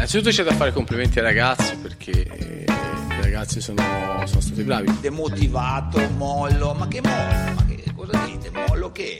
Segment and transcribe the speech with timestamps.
[0.00, 3.82] Innanzitutto c'è da fare complimenti ai ragazzi perché eh, i ragazzi sono,
[4.24, 4.96] sono stati bravi.
[4.98, 7.52] Demotivato, mollo, ma che mollo?
[7.54, 8.50] Ma che cosa dite?
[8.50, 9.18] Mollo che?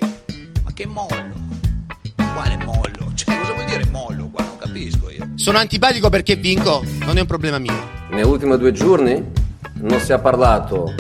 [0.65, 1.35] Ma che mollo?
[2.17, 3.13] Quale mollo?
[3.13, 4.43] Cioè, cosa vuol dire mollo qua?
[4.43, 5.29] Non capisco io.
[5.35, 7.89] Sono antipatico perché vinco, non è un problema mio.
[8.09, 9.23] Negli ultimi due giorni
[9.75, 10.95] non si è parlato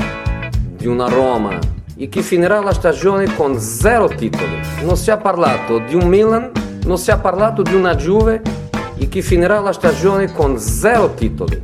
[0.76, 1.58] di una Roma
[1.96, 4.60] che finirà la stagione con zero titoli.
[4.82, 6.52] Non si è parlato di un Milan,
[6.84, 8.59] non si è parlato di una Juve
[9.08, 11.62] che finirà la stagione con zero titoli.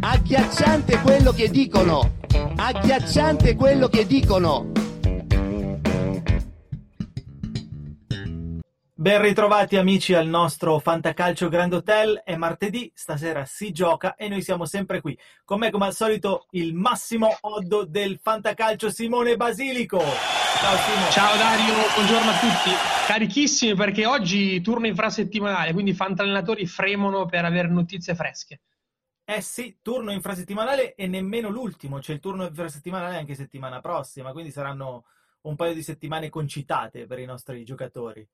[0.00, 2.12] Agghiacciante quello che dicono!
[2.56, 4.85] Agghiacciante quello che dicono!
[9.06, 14.42] Ben ritrovati amici al nostro Fantacalcio Grand Hotel, è martedì, stasera si gioca e noi
[14.42, 15.16] siamo sempre qui.
[15.44, 19.98] Con me come al solito il massimo oddo del Fantacalcio Simone Basilico.
[20.00, 21.10] Ciao Simone.
[21.12, 22.70] Ciao Dario, buongiorno a tutti.
[23.06, 28.62] Carichissimi perché oggi turno infrasettimanale, quindi i fantallenatori fremono per avere notizie fresche.
[29.24, 34.50] Eh sì, turno infrasettimanale e nemmeno l'ultimo, c'è il turno infrasettimanale anche settimana prossima, quindi
[34.50, 35.04] saranno
[35.42, 38.28] un paio di settimane concitate per i nostri giocatori.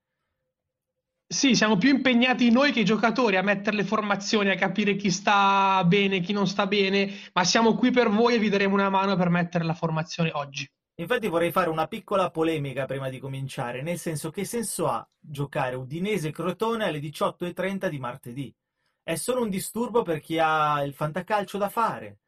[1.32, 5.10] Sì, siamo più impegnati noi che i giocatori a mettere le formazioni, a capire chi
[5.10, 8.90] sta bene, chi non sta bene, ma siamo qui per voi e vi daremo una
[8.90, 10.70] mano per mettere la formazione oggi.
[10.96, 15.74] Infatti vorrei fare una piccola polemica prima di cominciare, nel senso che senso ha giocare
[15.74, 18.54] Udinese-Crotone alle 18.30 di martedì?
[19.02, 22.18] È solo un disturbo per chi ha il fantacalcio da fare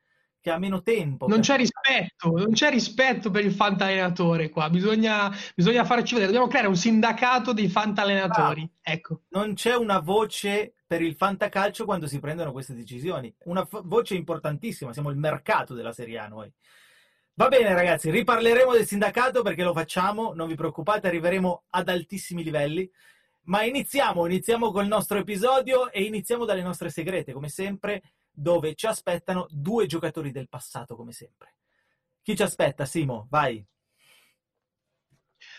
[0.45, 1.27] che ha meno tempo.
[1.27, 6.51] Non c'è rispetto, non c'è rispetto per il fantallenatore qua, bisogna, bisogna farci vedere, dobbiamo
[6.51, 8.71] creare un sindacato dei fantallenatori.
[8.83, 9.23] Ah, ecco.
[9.31, 14.17] Non c'è una voce per il fantacalcio quando si prendono queste decisioni, una f- voce
[14.17, 16.53] importantissima, siamo il mercato della Serie A noi.
[17.37, 22.45] Va bene ragazzi, riparleremo del sindacato perché lo facciamo, non vi preoccupate, arriveremo ad altissimi
[22.45, 22.87] livelli.
[23.45, 28.03] Ma iniziamo, iniziamo col nostro episodio e iniziamo dalle nostre segrete, come sempre
[28.35, 31.55] dove ci aspettano due giocatori del passato, come sempre.
[32.23, 33.27] Chi ci aspetta, Simo?
[33.31, 33.65] Vai.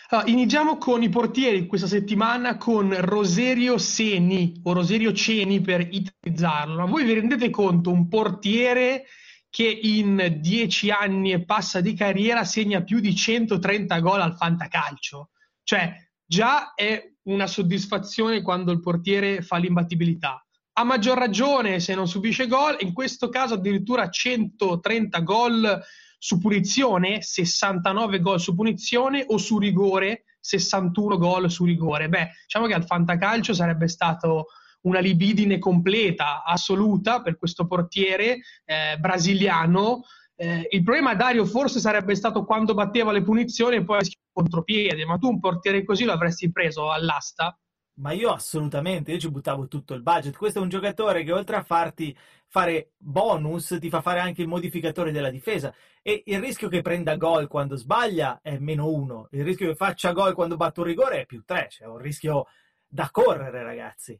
[0.08, 6.76] Allora, iniziamo con i portieri questa settimana con Roserio Seni o Roserio Ceni per italizzarlo.
[6.76, 9.06] Ma voi vi rendete conto un portiere
[9.48, 15.30] che in dieci anni e passa di carriera segna più di 130 gol al fantacalcio?
[15.62, 15.92] Cioè,
[16.24, 20.45] già è una soddisfazione quando il portiere fa l'imbattibilità
[20.78, 25.82] a maggior ragione se non subisce gol, in questo caso addirittura 130 gol
[26.18, 32.10] su punizione, 69 gol su punizione o su rigore, 61 gol su rigore.
[32.10, 34.48] Beh, diciamo che al fantacalcio sarebbe stato
[34.82, 40.02] una libidine completa, assoluta per questo portiere eh, brasiliano.
[40.36, 44.00] Eh, il problema, Dario, forse sarebbe stato quando batteva le punizioni e poi
[44.30, 47.58] contropiede, ma tu un portiere così lo avresti preso all'asta?
[47.98, 50.36] Ma io assolutamente, io ci buttavo tutto il budget.
[50.36, 52.14] Questo è un giocatore che oltre a farti
[52.46, 55.72] fare bonus, ti fa fare anche il modificatore della difesa.
[56.02, 59.28] E il rischio che prenda gol quando sbaglia è meno uno.
[59.30, 61.68] Il rischio che faccia gol quando batte un rigore è più tre.
[61.70, 62.46] Cioè, un rischio
[62.86, 64.18] da correre, ragazzi.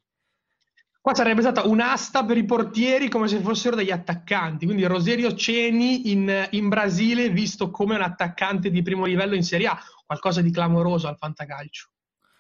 [0.99, 4.65] Qua sarebbe stata un'asta per i portieri come se fossero degli attaccanti.
[4.65, 9.67] Quindi Roserio Ceni in, in Brasile visto come un attaccante di primo livello in Serie
[9.67, 9.79] A.
[10.07, 11.91] Qualcosa di clamoroso al fantacalcio.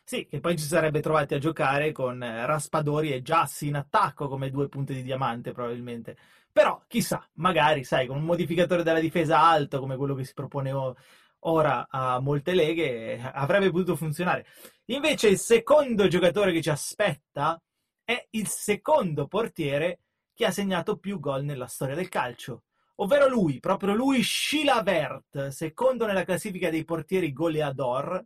[0.08, 4.28] Sì, che poi ci sarebbe trovati a giocare con eh, Raspadori e Giassi in attacco
[4.28, 6.16] come due punte di diamante probabilmente.
[6.52, 10.72] Però chissà, magari, sai, con un modificatore della difesa alto come quello che si propone
[11.40, 14.46] ora a molte leghe avrebbe potuto funzionare.
[14.86, 17.60] Invece il secondo giocatore che ci aspetta
[18.04, 20.02] è il secondo portiere
[20.34, 22.62] che ha segnato più gol nella storia del calcio.
[22.96, 28.24] Ovvero lui, proprio lui, Schilavert, secondo nella classifica dei portieri goleador,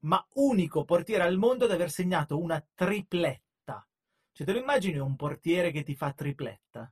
[0.00, 3.86] ma unico portiere al mondo ad aver segnato una tripletta.
[4.32, 6.90] Cioè, te lo immagini un portiere che ti fa tripletta?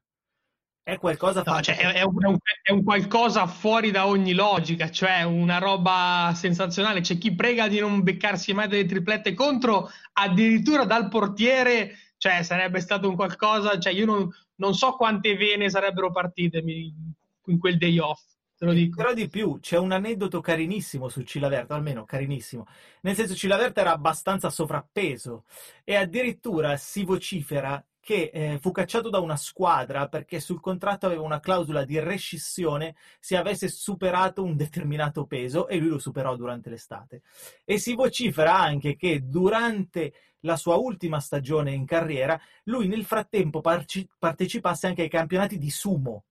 [0.83, 5.59] È qualcosa no, cioè, è, un, è, un, qualcosa fuori da ogni logica, cioè una
[5.59, 7.01] roba sensazionale.
[7.01, 12.79] C'è chi prega di non beccarsi mai delle triplette contro, addirittura dal portiere, cioè sarebbe
[12.79, 17.99] stato un qualcosa, cioè io non, non so quante vene sarebbero partite in quel day
[17.99, 18.23] off.
[18.57, 18.97] Te lo dico.
[18.97, 22.67] Però di più, c'è un aneddoto carinissimo su Cilaverta, almeno carinissimo.
[23.03, 25.45] Nel senso, Cilaverta era abbastanza sovrappeso
[25.85, 31.23] e addirittura si vocifera che eh, fu cacciato da una squadra perché sul contratto aveva
[31.23, 36.71] una clausola di rescissione se avesse superato un determinato peso e lui lo superò durante
[36.71, 37.23] l'estate.
[37.65, 43.61] E si vocifera anche che durante la sua ultima stagione in carriera lui nel frattempo
[43.61, 46.27] parci- partecipasse anche ai campionati di sumo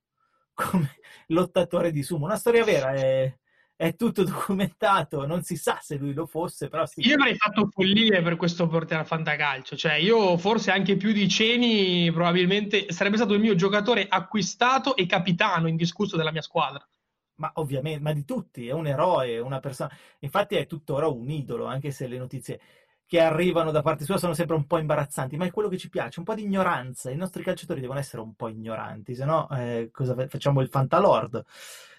[0.55, 0.95] come
[1.27, 2.25] lottatore di sumo.
[2.25, 3.31] Una storia vera, è,
[3.75, 7.05] è tutto documentato, non si sa se lui lo fosse, però sì.
[7.05, 11.27] Io avrei fatto follie per questo portiere a fantacalcio, cioè io forse anche più di
[11.27, 16.83] Ceni probabilmente sarebbe stato il mio giocatore acquistato e capitano indiscusso della mia squadra.
[17.37, 19.93] Ma ovviamente, ma di tutti, è un eroe, una persona.
[20.19, 22.61] Infatti è tuttora un idolo, anche se le notizie
[23.07, 25.89] che arrivano da parte sua sono sempre un po' imbarazzanti, ma è quello che ci
[25.89, 27.11] piace, un po' di ignoranza.
[27.11, 31.43] I nostri calciatori devono essere un po' ignoranti, se no eh, cosa facciamo il fantalord?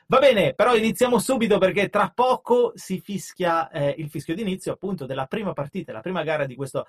[0.09, 5.05] Va bene, però iniziamo subito perché tra poco si fischia eh, il fischio d'inizio appunto
[5.05, 6.87] della prima partita, la prima gara di questo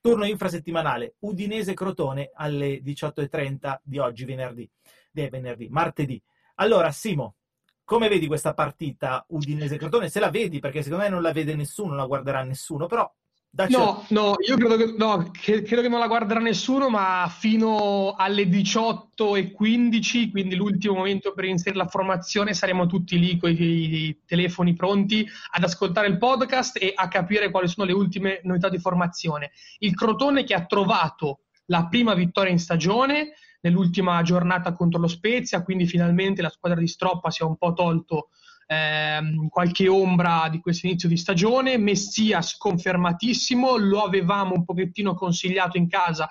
[0.00, 4.70] turno infrasettimanale Udinese-Crotone alle 18.30 di oggi, venerdì,
[5.10, 6.22] di venerdì, martedì.
[6.56, 7.36] Allora, Simo,
[7.84, 10.10] come vedi questa partita Udinese-Crotone?
[10.10, 13.10] Se la vedi, perché secondo me non la vede nessuno, non la guarderà nessuno, però
[13.50, 18.14] Dacci no, no, io credo che, no, credo che non la guarderà nessuno, ma fino
[18.16, 24.74] alle 18.15, quindi l'ultimo momento per inserire la formazione, saremo tutti lì con i telefoni
[24.74, 29.50] pronti ad ascoltare il podcast e a capire quali sono le ultime novità di formazione.
[29.78, 35.62] Il Crotone che ha trovato la prima vittoria in stagione nell'ultima giornata contro lo Spezia,
[35.62, 38.28] quindi finalmente la squadra di Stroppa si è un po' tolto
[38.68, 41.78] ehm, qualche ombra di questo inizio di stagione.
[41.78, 46.28] Messia sconfermatissimo, lo avevamo un pochettino consigliato in casa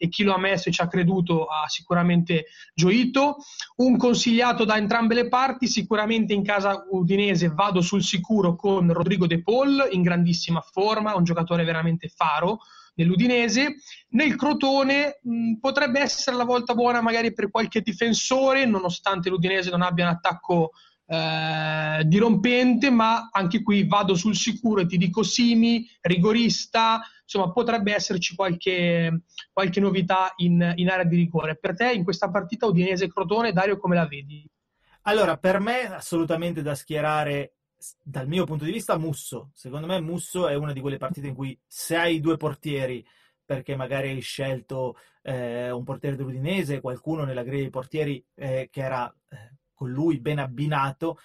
[0.00, 3.38] e chi lo ha messo e ci ha creduto ha sicuramente gioito.
[3.76, 9.26] Un consigliato da entrambe le parti, sicuramente in casa udinese vado sul sicuro con Rodrigo
[9.26, 12.60] De Paul in grandissima forma, un giocatore veramente faro
[12.94, 13.76] nell'Udinese.
[14.10, 19.82] Nel Crotone mh, potrebbe essere la volta buona magari per qualche difensore, nonostante l'Udinese non
[19.82, 20.72] abbia un attacco
[21.10, 27.94] eh, dirompente, ma anche qui vado sul sicuro e ti dico Simi, rigorista, insomma potrebbe
[27.94, 31.56] esserci qualche, qualche novità in, in, area di rigore.
[31.56, 34.46] Per te in questa partita Udinese-Crotone, Dario, come la vedi?
[35.02, 37.54] Allora, per me assolutamente da schierare
[38.02, 39.50] dal mio punto di vista Musso.
[39.54, 43.06] Secondo me Musso è una di quelle partite in cui se hai due portieri
[43.44, 48.80] perché magari hai scelto eh, un portiere dell'Udinese, qualcuno nella griglia dei portieri eh, che
[48.82, 51.18] era eh, con lui ben abbinato.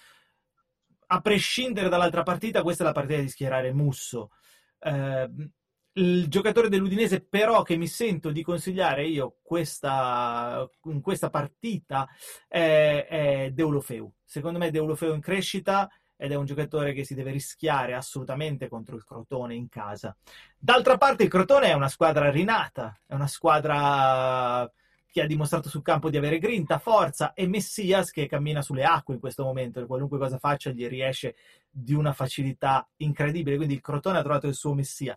[1.08, 4.30] A prescindere dall'altra partita, questa è la partita di schierare Musso.
[4.80, 5.30] Eh,
[5.94, 12.08] il giocatore dell'Udinese, però, che mi sento di consigliare io questa, in questa partita
[12.48, 14.12] è, è Deulofeu.
[14.24, 18.96] Secondo me, Deulofeu in crescita ed è un giocatore che si deve rischiare assolutamente contro
[18.96, 20.16] il Crotone in casa.
[20.58, 24.72] D'altra parte, il Crotone è una squadra rinata, è una squadra
[25.14, 29.14] che ha dimostrato sul campo di avere grinta, forza, e Messias che cammina sulle acque
[29.14, 31.36] in questo momento, e qualunque cosa faccia gli riesce
[31.70, 35.16] di una facilità incredibile, quindi il Crotone ha trovato il suo Messia.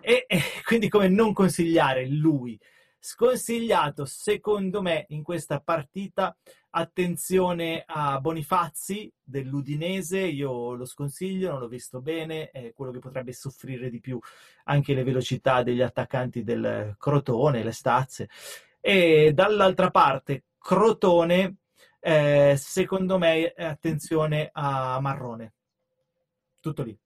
[0.00, 2.58] E, e quindi come non consigliare lui?
[2.98, 6.36] Sconsigliato, secondo me, in questa partita,
[6.70, 13.32] attenzione a Bonifazzi dell'Udinese, io lo sconsiglio, non l'ho visto bene, è quello che potrebbe
[13.32, 14.18] soffrire di più
[14.64, 18.28] anche le velocità degli attaccanti del Crotone, le stazze.
[18.84, 21.56] E dall'altra parte, Crotone,
[22.00, 25.54] eh, secondo me, attenzione a Marrone.
[26.60, 26.98] Tutto lì.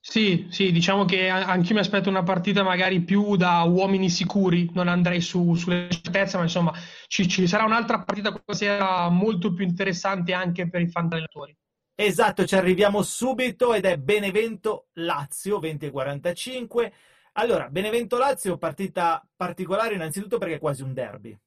[0.00, 4.86] Sì, sì, diciamo che anch'io mi aspetto una partita magari più da uomini sicuri, non
[4.86, 6.72] andrei su, sulle certezze, ma insomma
[7.08, 11.56] ci, ci sarà un'altra partita questa sera molto più interessante anche per i fan allenatori.
[11.96, 16.92] Esatto, ci arriviamo subito ed è Benevento-Lazio 2045.
[17.38, 21.38] Allora, Benevento-Lazio, partita particolare innanzitutto perché è quasi un derby.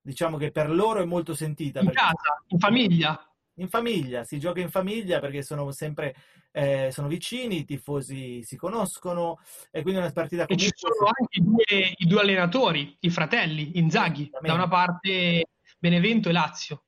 [0.00, 1.80] Diciamo che per loro è molto sentita.
[1.80, 2.00] In perché...
[2.00, 3.22] casa, in famiglia.
[3.54, 6.14] In famiglia, si gioca in famiglia perché sono sempre
[6.52, 10.66] eh, sono vicini, i tifosi si conoscono e quindi è una partita comunque...
[10.66, 15.46] E ci sono anche i due, i due allenatori, i fratelli, Inzaghi, da una parte
[15.78, 16.84] Benevento e Lazio.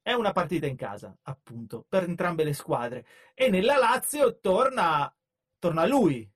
[0.00, 3.04] È una partita in casa, appunto, per entrambe le squadre.
[3.34, 5.12] E nella Lazio torna,
[5.58, 6.30] torna lui,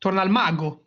[0.00, 0.86] torna al mago.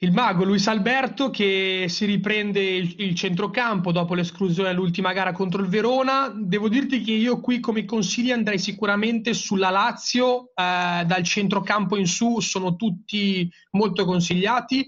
[0.00, 5.60] Il mago Luis Alberto che si riprende il, il centrocampo dopo l'esclusione dell'ultima gara contro
[5.60, 6.32] il Verona.
[6.32, 12.06] Devo dirti che io qui come consigli andrei sicuramente sulla Lazio, eh, dal centrocampo in
[12.06, 14.86] su sono tutti molto consigliati.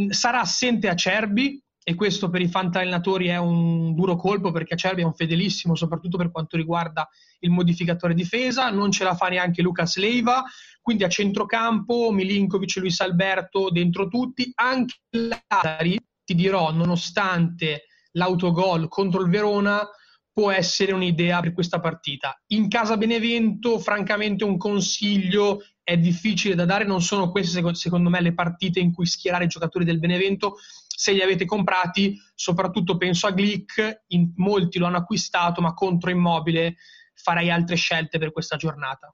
[0.00, 5.02] Mm, sarà assente Acerbi, e questo per i fantallenatori è un duro colpo perché Acerbi
[5.02, 7.08] è un fedelissimo, soprattutto per quanto riguarda
[7.40, 10.42] il modificatore difesa, non ce la fa neanche Lucas Leiva,
[10.86, 19.20] quindi a centrocampo Milinkovic Luis Alberto dentro tutti, anche Lazari, ti dirò, nonostante l'autogol contro
[19.22, 19.84] il Verona,
[20.32, 22.40] può essere un'idea per questa partita.
[22.52, 28.20] In casa Benevento, francamente, un consiglio è difficile da dare, non sono queste secondo me
[28.20, 30.54] le partite in cui schierare i giocatori del Benevento.
[30.86, 36.10] Se li avete comprati, soprattutto penso a Glick, in molti lo hanno acquistato, ma contro
[36.10, 36.76] Immobile
[37.12, 39.12] farei altre scelte per questa giornata.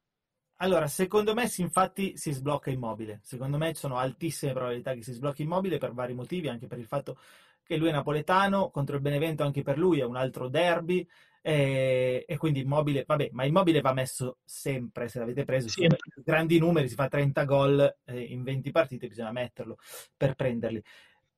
[0.63, 3.19] Allora, secondo me infatti si sblocca Immobile.
[3.25, 6.79] Secondo me ci sono altissime probabilità che si sblocchi Immobile per vari motivi, anche per
[6.79, 7.19] il fatto
[7.65, 11.05] che lui è napoletano, contro il Benevento anche per lui è un altro derby,
[11.41, 15.99] e, e quindi Immobile, vabbè, ma Immobile va messo sempre, se l'avete preso, sempre.
[16.23, 19.79] grandi numeri, si fa 30 gol eh, in 20 partite, bisogna metterlo
[20.17, 20.81] per prenderli.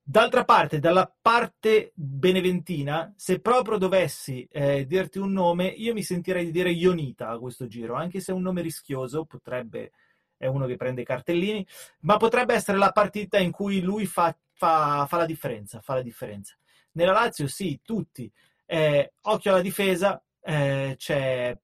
[0.07, 6.45] D'altra parte, dalla parte beneventina, se proprio dovessi eh, dirti un nome, io mi sentirei
[6.45, 9.91] di dire Ionita a questo giro, anche se è un nome rischioso, potrebbe,
[10.37, 11.65] è uno che prende i cartellini,
[12.01, 16.01] ma potrebbe essere la partita in cui lui fa fa, fa, la differenza, fa la
[16.01, 16.57] differenza.
[16.93, 18.31] Nella Lazio sì, tutti.
[18.65, 21.57] Eh, occhio alla difesa, eh, c'è,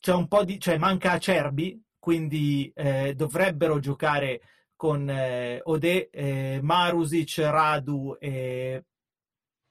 [0.00, 0.58] c'è, un po' di...
[0.58, 4.40] cioè manca Acerbi, quindi eh, dovrebbero giocare
[4.78, 8.84] con eh, Ode, eh, Marusic, Radu e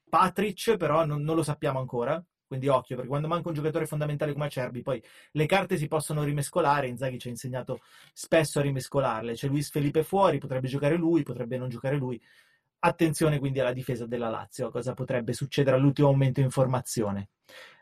[0.10, 2.22] Patric, però non, non lo sappiamo ancora.
[2.46, 6.24] Quindi occhio, perché quando manca un giocatore fondamentale come Acerbi, poi le carte si possono
[6.24, 6.88] rimescolare.
[6.88, 7.80] Inzaghi ci ha insegnato
[8.12, 9.34] spesso a rimescolarle.
[9.34, 12.22] C'è Luis Felipe fuori, potrebbe giocare lui, potrebbe non giocare lui.
[12.80, 17.30] Attenzione quindi alla difesa della Lazio, cosa potrebbe succedere all'ultimo momento in formazione.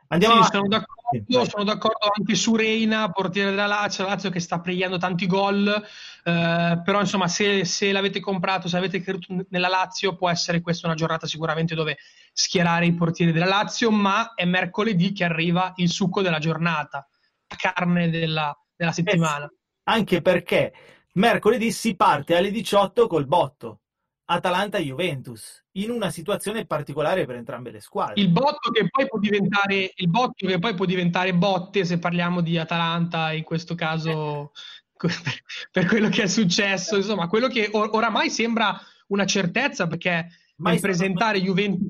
[0.07, 4.59] Andiamo sì, sono d'accordo, sono d'accordo, anche su Reina, portiere della Lazio, Lazio che sta
[4.59, 10.15] pregliando tanti gol, eh, però insomma se, se, l'avete comprato, se avete creduto nella Lazio
[10.15, 11.97] può essere questa una giornata sicuramente dove
[12.33, 17.07] schierare i portieri della Lazio, ma è mercoledì che arriva il succo della giornata,
[17.47, 19.45] la carne della, della settimana.
[19.45, 20.74] Eh, anche perché
[21.13, 23.81] mercoledì si parte alle 18 col botto,
[24.25, 28.20] Atalanta-Juventus in una situazione particolare per entrambe le squadre.
[28.20, 32.41] Il botto che poi può diventare, il botto che poi può diventare botte se parliamo
[32.41, 34.51] di Atalanta in questo caso
[35.72, 40.27] per quello che è successo, insomma, quello che or- oramai sembra una certezza perché
[40.58, 41.89] nel presentare Juventus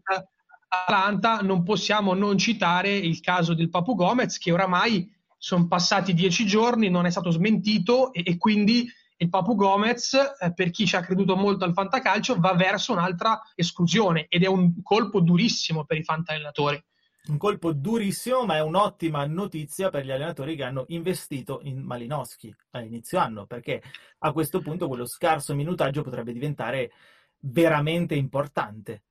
[0.68, 6.46] Atalanta non possiamo non citare il caso del Papu Gomez che oramai sono passati dieci
[6.46, 10.96] giorni, non è stato smentito e, e quindi il Papu Gomez, eh, per chi ci
[10.96, 15.98] ha creduto molto al fantacalcio, va verso un'altra esclusione ed è un colpo durissimo per
[15.98, 16.84] i fantallenatori.
[17.28, 22.56] Un colpo durissimo, ma è un'ottima notizia per gli allenatori che hanno investito in Malinowski
[22.72, 23.82] a inizio anno, perché
[24.20, 26.92] a questo punto quello scarso minutaggio potrebbe diventare
[27.40, 29.04] veramente importante.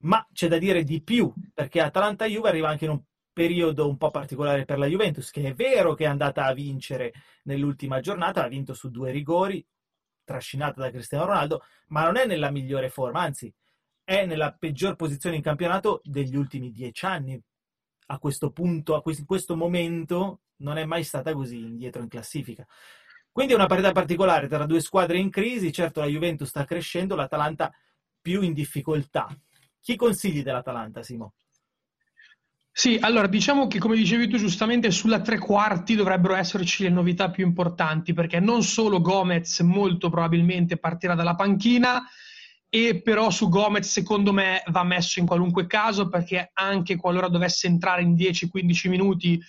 [0.00, 3.02] Ma c'è da dire di più, perché Atalanta-Juve arriva anche in un
[3.38, 7.12] periodo un po' particolare per la Juventus, che è vero che è andata a vincere
[7.44, 9.64] nell'ultima giornata, ha vinto su due rigori,
[10.24, 13.54] trascinata da Cristiano Ronaldo, ma non è nella migliore forma, anzi
[14.02, 17.40] è nella peggior posizione in campionato degli ultimi dieci anni.
[18.06, 22.66] A questo punto, a questo momento, non è mai stata così indietro in classifica.
[23.30, 27.14] Quindi è una partita particolare tra due squadre in crisi, certo la Juventus sta crescendo,
[27.14, 27.72] l'Atalanta
[28.20, 29.28] più in difficoltà.
[29.80, 31.34] Chi consigli dell'Atalanta, Simo?
[32.78, 37.28] Sì, allora diciamo che come dicevi tu giustamente sulla tre quarti dovrebbero esserci le novità
[37.28, 42.04] più importanti perché non solo Gomez molto probabilmente partirà dalla panchina
[42.68, 47.66] e però su Gomez secondo me va messo in qualunque caso perché anche qualora dovesse
[47.66, 49.42] entrare in 10-15 minuti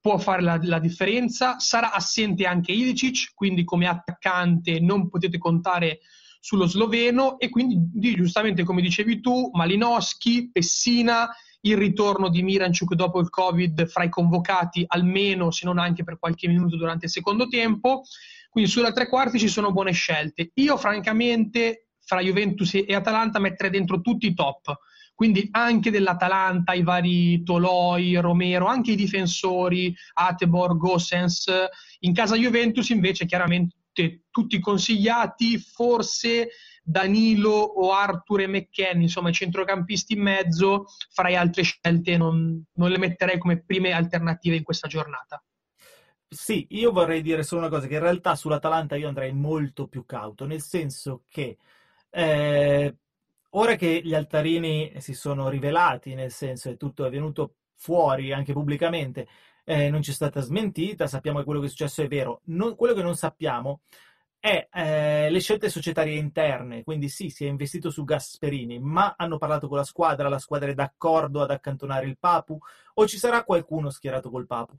[0.00, 1.58] può fare la, la, differenza.
[1.58, 5.98] Sarà assente anche Ilicic, quindi come attaccante non potete contare
[6.40, 11.28] sullo sloveno e quindi giustamente come dicevi tu Malinowski, Pessina
[11.62, 16.18] il ritorno di Miranchuk dopo il Covid fra i convocati, almeno se non anche per
[16.18, 18.02] qualche minuto durante il secondo tempo.
[18.48, 20.50] Quindi sulla tre quarti ci sono buone scelte.
[20.54, 24.76] Io francamente fra Juventus e Atalanta metterei dentro tutti i top.
[25.14, 31.46] Quindi anche dell'Atalanta, i vari Toloi, Romero, anche i difensori, Atebor, Gossens.
[32.00, 33.76] In casa Juventus invece chiaramente
[34.30, 36.48] tutti consigliati, forse
[36.82, 42.90] Danilo o Arthur e McKenny, insomma i centrocampisti in mezzo, farei altre scelte, non, non
[42.90, 45.42] le metterei come prime alternative in questa giornata.
[46.28, 50.04] Sì, io vorrei dire solo una cosa, che in realtà sull'Atalanta io andrei molto più
[50.06, 51.58] cauto, nel senso che
[52.08, 52.96] eh,
[53.50, 58.52] ora che gli altarini si sono rivelati, nel senso che tutto è venuto fuori anche
[58.52, 59.26] pubblicamente,
[59.64, 62.42] eh, non c'è stata smentita, sappiamo che quello che è successo è vero.
[62.46, 63.80] Non, quello che non sappiamo
[64.40, 69.36] è eh, le scelte societarie interne, quindi sì, si è investito su Gasperini, ma hanno
[69.36, 72.58] parlato con la squadra, la squadra è d'accordo ad accantonare il Papu
[72.94, 74.74] o ci sarà qualcuno schierato col Papu?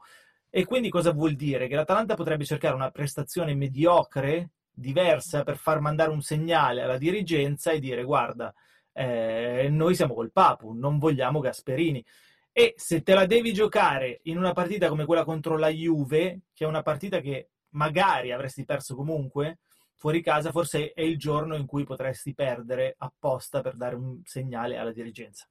[0.49, 1.67] E quindi cosa vuol dire?
[1.67, 7.71] Che l'Atalanta potrebbe cercare una prestazione mediocre, diversa, per far mandare un segnale alla dirigenza
[7.71, 8.53] e dire guarda,
[8.93, 12.03] eh, noi siamo col Papu, non vogliamo Gasperini.
[12.51, 16.65] E se te la devi giocare in una partita come quella contro la Juve, che
[16.65, 19.59] è una partita che magari avresti perso comunque,
[20.01, 24.75] fuori casa forse è il giorno in cui potresti perdere apposta per dare un segnale
[24.77, 25.45] alla dirigenza.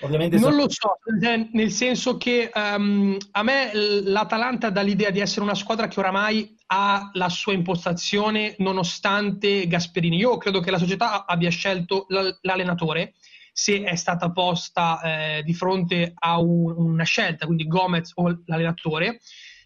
[0.00, 0.56] Ovviamente non so...
[0.56, 0.98] lo so,
[1.52, 6.56] nel senso che um, a me l'Atalanta dà l'idea di essere una squadra che oramai
[6.68, 10.16] ha la sua impostazione nonostante Gasperini.
[10.16, 12.06] Io credo che la società abbia scelto
[12.40, 13.12] l'allenatore
[13.52, 19.20] se è stata posta eh, di fronte a un, una scelta, quindi Gomez o l'allenatore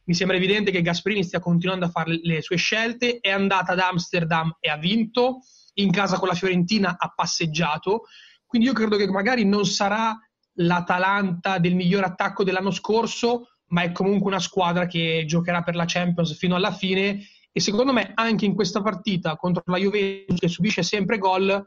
[0.06, 3.80] mi sembra evidente che Gasperini stia continuando a fare le sue scelte, è andata ad
[3.80, 5.40] Amsterdam e ha vinto,
[5.74, 8.04] in casa con la Fiorentina ha passeggiato,
[8.46, 10.16] quindi io credo che magari non sarà
[10.58, 15.84] l'Atalanta del miglior attacco dell'anno scorso, ma è comunque una squadra che giocherà per la
[15.86, 17.26] Champions fino alla fine.
[17.52, 21.62] E secondo me anche in questa partita contro la Juventus che subisce sempre gol,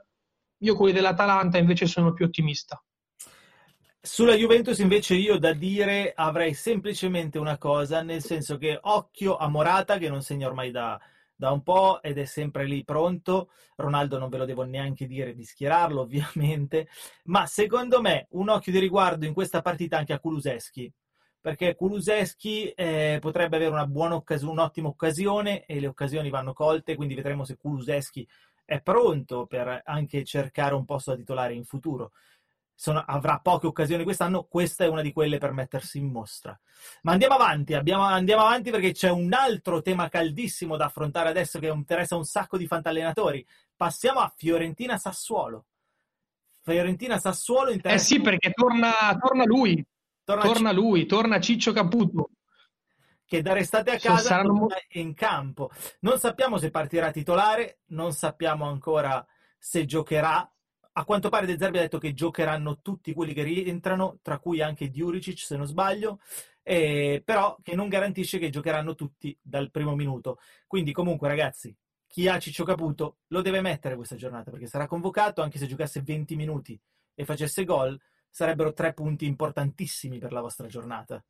[0.62, 2.82] io quelli dell'Atalanta invece sono più ottimista.
[4.02, 9.50] Sulla Juventus invece io da dire avrei semplicemente una cosa, nel senso che occhio a
[9.50, 10.98] Morata che non segna ormai da,
[11.36, 13.50] da un po' ed è sempre lì pronto.
[13.76, 16.88] Ronaldo non ve lo devo neanche dire di schierarlo ovviamente,
[17.26, 20.90] ma secondo me un occhio di riguardo in questa partita anche a Kuluseschi,
[21.42, 26.96] perché Kuluseschi eh, potrebbe avere una buona occasione, un'ottima occasione e le occasioni vanno colte,
[26.96, 28.26] quindi vedremo se Kuluseschi
[28.64, 32.12] è pronto per anche cercare un posto da titolare in futuro
[32.80, 36.58] sono, avrà poche occasioni quest'anno, questa è una di quelle per mettersi in mostra.
[37.02, 41.60] Ma andiamo avanti, abbiamo, andiamo avanti perché c'è un altro tema caldissimo da affrontare adesso
[41.60, 43.46] che interessa un sacco di fantallenatori.
[43.76, 45.66] Passiamo a Fiorentina-Sassuolo.
[46.62, 48.02] Fiorentina-Sassuolo interessa...
[48.02, 49.86] Eh sì, perché torna, torna lui.
[50.24, 52.30] Torna, torna C- lui, torna Ciccio Caputo
[53.26, 54.70] che da restate a casa saranno...
[54.70, 55.70] è in campo.
[56.00, 59.24] Non sappiamo se partirà titolare, non sappiamo ancora
[59.58, 60.50] se giocherà,
[60.94, 64.62] a quanto pare De Zerbi ha detto che giocheranno tutti quelli che rientrano, tra cui
[64.62, 66.20] anche Diuricic se non sbaglio,
[66.64, 70.40] eh, però che non garantisce che giocheranno tutti dal primo minuto.
[70.68, 75.42] Quindi comunque ragazzi, chi ha Ciccio Caputo lo deve mettere questa giornata perché sarà convocato
[75.42, 76.80] anche se giocasse 20 minuti
[77.14, 81.24] e facesse gol, sarebbero tre punti importantissimi per la vostra giornata.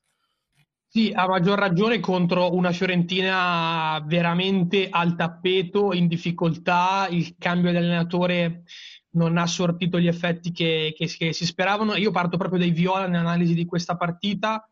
[0.91, 7.77] Sì, a maggior ragione contro una Fiorentina veramente al tappeto, in difficoltà, il cambio di
[7.77, 8.63] allenatore
[9.11, 11.95] non ha sortito gli effetti che, che, che, si speravano.
[11.95, 14.67] Io parto proprio dai Viola nell'analisi di questa partita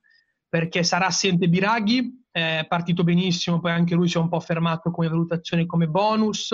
[0.50, 4.92] perché sarà assente Biraghi, è partito benissimo, poi anche lui si è un po' fermato
[4.92, 6.54] come valutazione come bonus.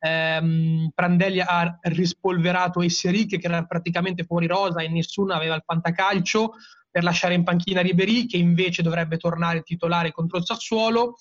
[0.00, 6.52] Ehm, Prandelli ha rispolverato Esseric che era praticamente fuori rosa e nessuno aveva il fantacalcio
[6.90, 11.16] per lasciare in panchina Ribery che invece dovrebbe tornare titolare contro il Sassuolo.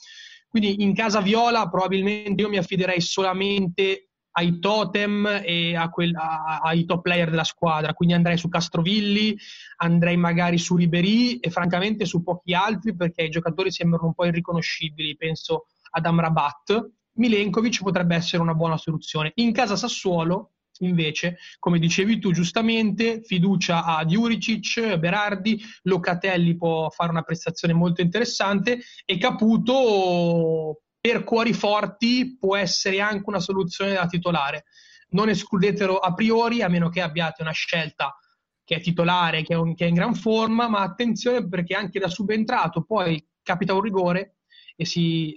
[0.47, 6.85] Quindi in casa Viola probabilmente io mi affiderei solamente ai totem e quel, a, ai
[6.85, 7.93] top player della squadra.
[7.93, 9.37] Quindi andrei su Castrovilli,
[9.77, 14.25] andrei magari su Ribery e francamente su pochi altri perché i giocatori sembrano un po'
[14.25, 15.15] irriconoscibili.
[15.15, 16.91] Penso ad Amrabat.
[17.15, 19.31] Milenkovic potrebbe essere una buona soluzione.
[19.35, 27.11] In casa Sassuolo, invece, come dicevi tu giustamente, fiducia a Juricic, Berardi, Locatelli può fare
[27.11, 34.05] una prestazione molto interessante e Caputo per cuori forti può essere anche una soluzione da
[34.05, 34.63] titolare.
[35.09, 38.17] Non escludetelo a priori, a meno che abbiate una scelta
[38.63, 41.99] che è titolare, che è, un, che è in gran forma, ma attenzione perché anche
[41.99, 44.37] da subentrato poi capita un rigore
[44.77, 45.33] e si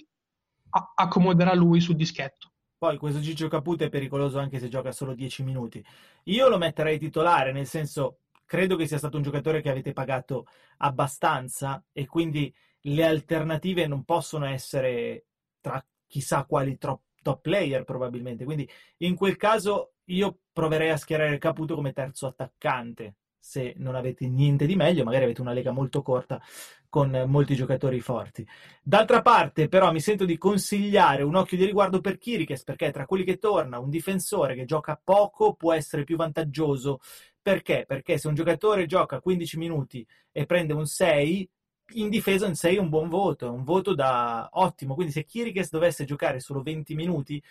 [0.71, 2.53] a- accomoderà lui sul dischetto.
[2.79, 5.85] Poi questo Gigio Caputo è pericoloso anche se gioca solo 10 minuti.
[6.27, 10.47] Io lo metterei titolare, nel senso credo che sia stato un giocatore che avete pagato
[10.77, 15.25] abbastanza e quindi le alternative non possono essere
[15.67, 18.45] tra chissà quali top, top player probabilmente.
[18.45, 23.17] Quindi in quel caso io proverei a schierare Caputo come terzo attaccante.
[23.39, 26.41] Se non avete niente di meglio, magari avete una lega molto corta
[26.89, 28.47] con molti giocatori forti.
[28.83, 33.07] D'altra parte, però, mi sento di consigliare un occhio di riguardo per Kirikes, perché tra
[33.07, 37.01] quelli che torna, un difensore che gioca poco può essere più vantaggioso.
[37.41, 37.85] Perché?
[37.87, 41.49] Perché se un giocatore gioca 15 minuti e prende un 6,
[41.95, 44.95] in difesa in 6 è un buon voto, un voto da ottimo.
[44.95, 47.43] Quindi se Kirikes dovesse giocare solo 20 minuti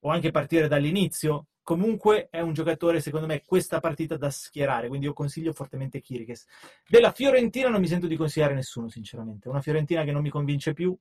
[0.00, 4.88] o anche partire dall'inizio, comunque è un giocatore, secondo me, questa partita da schierare.
[4.88, 6.46] Quindi io consiglio fortemente Kirikes.
[6.88, 9.48] Della Fiorentina non mi sento di consigliare nessuno, sinceramente.
[9.48, 10.96] Una Fiorentina che non mi convince più.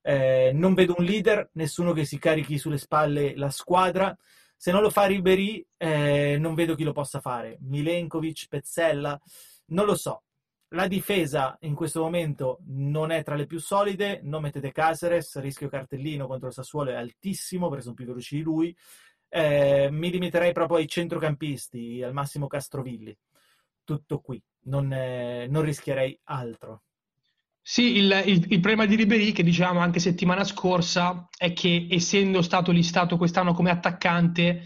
[0.00, 4.16] Eh, non vedo un leader, nessuno che si carichi sulle spalle la squadra.
[4.56, 7.58] Se non lo fa Ribery, eh, non vedo chi lo possa fare.
[7.60, 9.20] Milenkovic, Pezzella,
[9.66, 10.22] non lo so.
[10.72, 15.68] La difesa in questo momento non è tra le più solide, non mettete Caceres, rischio
[15.68, 18.76] cartellino contro il Sassuolo è altissimo perché sono più veloci di lui.
[19.30, 23.16] Eh, mi limiterei proprio ai centrocampisti, al massimo Castrovilli.
[23.82, 26.82] Tutto qui, non, eh, non rischierei altro.
[27.62, 32.42] Sì, il, il, il, problema di Ribery, che dicevamo anche settimana scorsa, è che essendo
[32.42, 34.64] stato listato quest'anno come attaccante,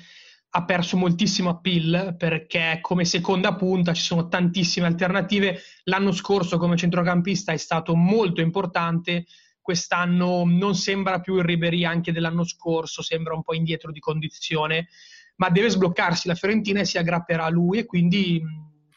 [0.54, 5.60] ha perso moltissimo appeal perché come seconda punta ci sono tantissime alternative.
[5.84, 9.24] L'anno scorso come centrocampista è stato molto importante,
[9.62, 14.88] quest'anno non sembra più il Ribery anche dell'anno scorso, sembra un po' indietro di condizione,
[15.36, 18.42] ma deve sbloccarsi la Fiorentina e si aggrapperà a lui e quindi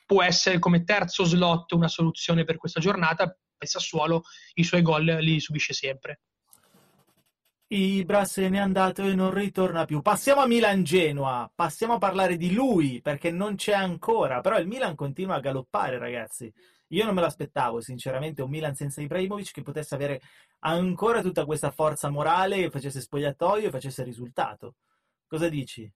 [0.05, 3.23] può essere come terzo slot una soluzione per questa giornata.
[3.57, 4.23] Il Sassuolo
[4.55, 6.19] i suoi gol li subisce sempre.
[7.67, 10.01] Ibra se n'è andato e non ritorna più.
[10.01, 14.93] Passiamo a Milan-Genoa, passiamo a parlare di lui perché non c'è ancora, però il Milan
[14.93, 16.51] continua a galoppare ragazzi.
[16.89, 20.21] Io non me l'aspettavo sinceramente un Milan senza Ibrahimovic che potesse avere
[20.59, 24.75] ancora tutta questa forza morale, facesse spogliatoio e facesse risultato.
[25.27, 25.91] Cosa dici?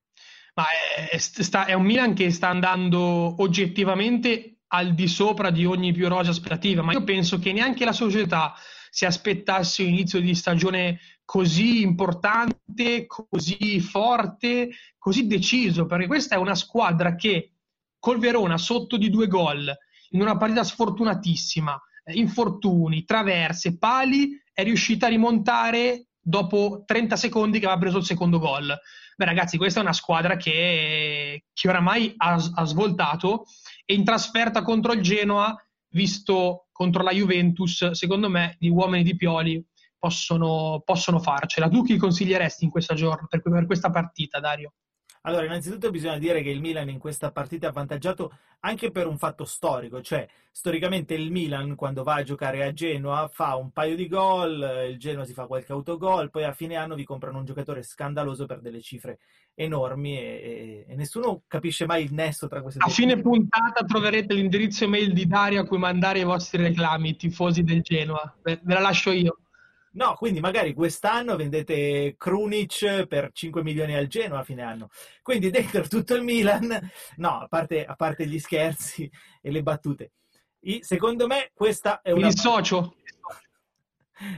[0.54, 0.64] Ma
[1.08, 6.08] è, sta, è un Milan che sta andando oggettivamente al di sopra di ogni più
[6.08, 8.54] rosa aspettativa, ma io penso che neanche la società
[8.90, 10.98] si aspettasse un inizio di stagione
[11.30, 17.52] così importante, così forte, così deciso, perché questa è una squadra che
[18.00, 19.72] col Verona sotto di due gol,
[20.08, 27.60] in una partita sfortunatissima, eh, infortuni, traverse, pali, è riuscita a rimontare dopo 30 secondi
[27.60, 28.76] che aveva preso il secondo gol.
[29.16, 33.44] Beh ragazzi, questa è una squadra che, che oramai ha, ha svoltato
[33.84, 35.54] e in trasferta contro il Genoa,
[35.90, 39.64] visto contro la Juventus, secondo me gli uomini di Pioli
[40.00, 41.68] possono, possono farcela.
[41.68, 44.72] Tu chi consiglieresti in questa, giorn- per, per questa partita, Dario?
[45.22, 49.18] Allora, innanzitutto bisogna dire che il Milan in questa partita è avvantaggiato anche per un
[49.18, 53.96] fatto storico, cioè storicamente il Milan quando va a giocare a Genoa fa un paio
[53.96, 57.44] di gol, il Genoa si fa qualche autogol, poi a fine anno vi comprano un
[57.44, 59.18] giocatore scandaloso per delle cifre
[59.54, 62.90] enormi e, e, e nessuno capisce mai il nesso tra queste due.
[62.90, 67.62] A fine puntata troverete l'indirizzo email di Dario a cui mandare i vostri reclami, tifosi
[67.62, 68.38] del Genoa.
[68.42, 69.36] ve la lascio io.
[69.92, 74.88] No, quindi magari quest'anno vendete Krunic per 5 milioni al Genoa a fine anno.
[75.22, 80.12] Quindi dentro tutto il Milan, no, a parte, a parte gli scherzi e le battute.
[80.60, 82.28] I, secondo me questa è una...
[82.28, 82.94] Il socio.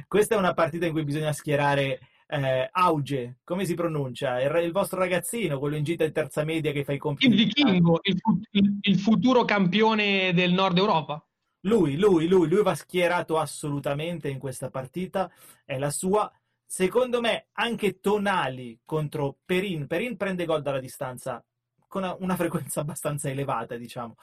[0.07, 4.41] Questa è una partita in cui bisogna schierare eh, Auge, come si pronuncia?
[4.41, 7.31] Il, il, vostro ragazzino, quello in gita in terza media che fa i compiti.
[7.31, 8.19] Il vichingo, il,
[8.53, 11.23] il, il futuro campione del Nord Europa.
[11.63, 15.31] Lui, lui, lui, lui va schierato assolutamente in questa partita,
[15.65, 16.31] è la sua.
[16.65, 19.87] Secondo me anche Tonali contro Perin.
[19.87, 21.45] Perin prende gol dalla distanza
[21.87, 24.17] con una frequenza abbastanza elevata, diciamo.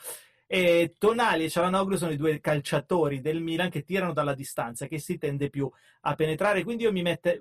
[0.47, 4.97] E Tonali e Cialanoglu sono i due calciatori del Milan che tirano dalla distanza, che
[4.97, 5.69] si tende più
[6.02, 6.63] a penetrare.
[6.63, 7.39] Quindi io mi mette,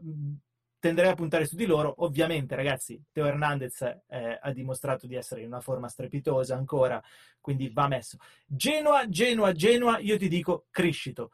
[0.79, 1.95] tenderei a puntare su di loro.
[1.99, 7.03] Ovviamente, ragazzi, Teo Hernandez eh, ha dimostrato di essere in una forma strepitosa ancora,
[7.41, 8.19] quindi va messo.
[8.47, 11.31] Genoa, Genoa, Genoa, io ti dico Criscito.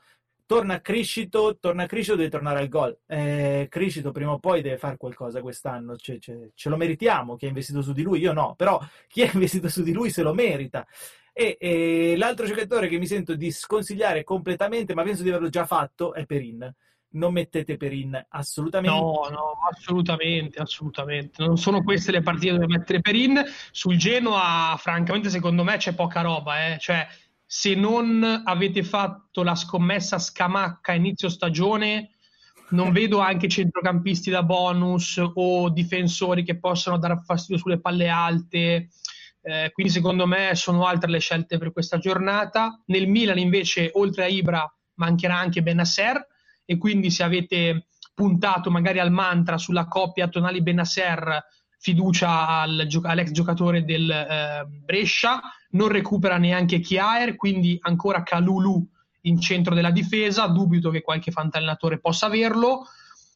[0.47, 2.99] Torna Criscito, torna Criscito, deve tornare al gol.
[3.07, 7.47] Eh, Criscito prima o poi deve fare qualcosa quest'anno, ce, ce, ce, lo meritiamo, chi
[7.47, 8.79] ha investito su di lui, io no, però
[9.09, 10.87] chi ha investito su di lui se lo merita.
[11.33, 15.67] E, e l'altro giocatore che mi sento di sconsigliare completamente, ma penso di averlo già
[15.67, 16.73] fatto, è Perin
[17.15, 18.97] non mettete Perin assolutamente.
[18.97, 21.45] No, no, assolutamente, assolutamente.
[21.45, 23.43] Non sono queste le partite dove mettere Perin.
[23.71, 26.73] Sul Genoa, francamente, secondo me c'è poca roba.
[26.73, 26.79] Eh.
[26.79, 27.07] Cioè,
[27.45, 32.11] se non avete fatto la scommessa scamacca a inizio stagione,
[32.71, 38.89] non vedo anche centrocampisti da bonus o difensori che possano dare fastidio sulle palle alte.
[39.47, 42.83] Eh, quindi secondo me sono altre le scelte per questa giornata.
[42.87, 46.33] Nel Milan invece, oltre a Ibra, mancherà anche Benasser
[46.65, 51.45] e quindi se avete puntato magari al mantra sulla coppia Tonali Benasser
[51.85, 58.83] fiducia al, all'ex giocatore del eh, Brescia, non recupera neanche Chiaer, quindi ancora Calulu
[59.23, 62.87] in centro della difesa, dubito che qualche fantallenatore possa averlo,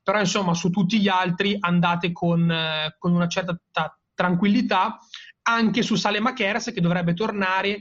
[0.03, 4.99] però insomma su tutti gli altri andate con, eh, con una certa t- tranquillità,
[5.43, 7.81] anche su Sale Macheras che dovrebbe tornare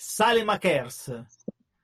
[0.00, 1.24] Sale Makers.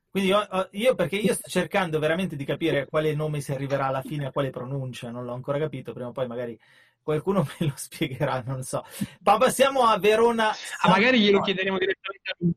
[0.09, 3.87] Quindi io, io, perché io sto cercando veramente di capire a quale nome si arriverà
[3.87, 6.57] alla fine, a quale pronuncia, non l'ho ancora capito, prima o poi magari
[7.03, 8.85] qualcuno me lo spiegherà, non so.
[9.23, 10.51] Ma passiamo a Verona.
[10.51, 12.55] Ah, magari glielo chiederemo direttamente a lui.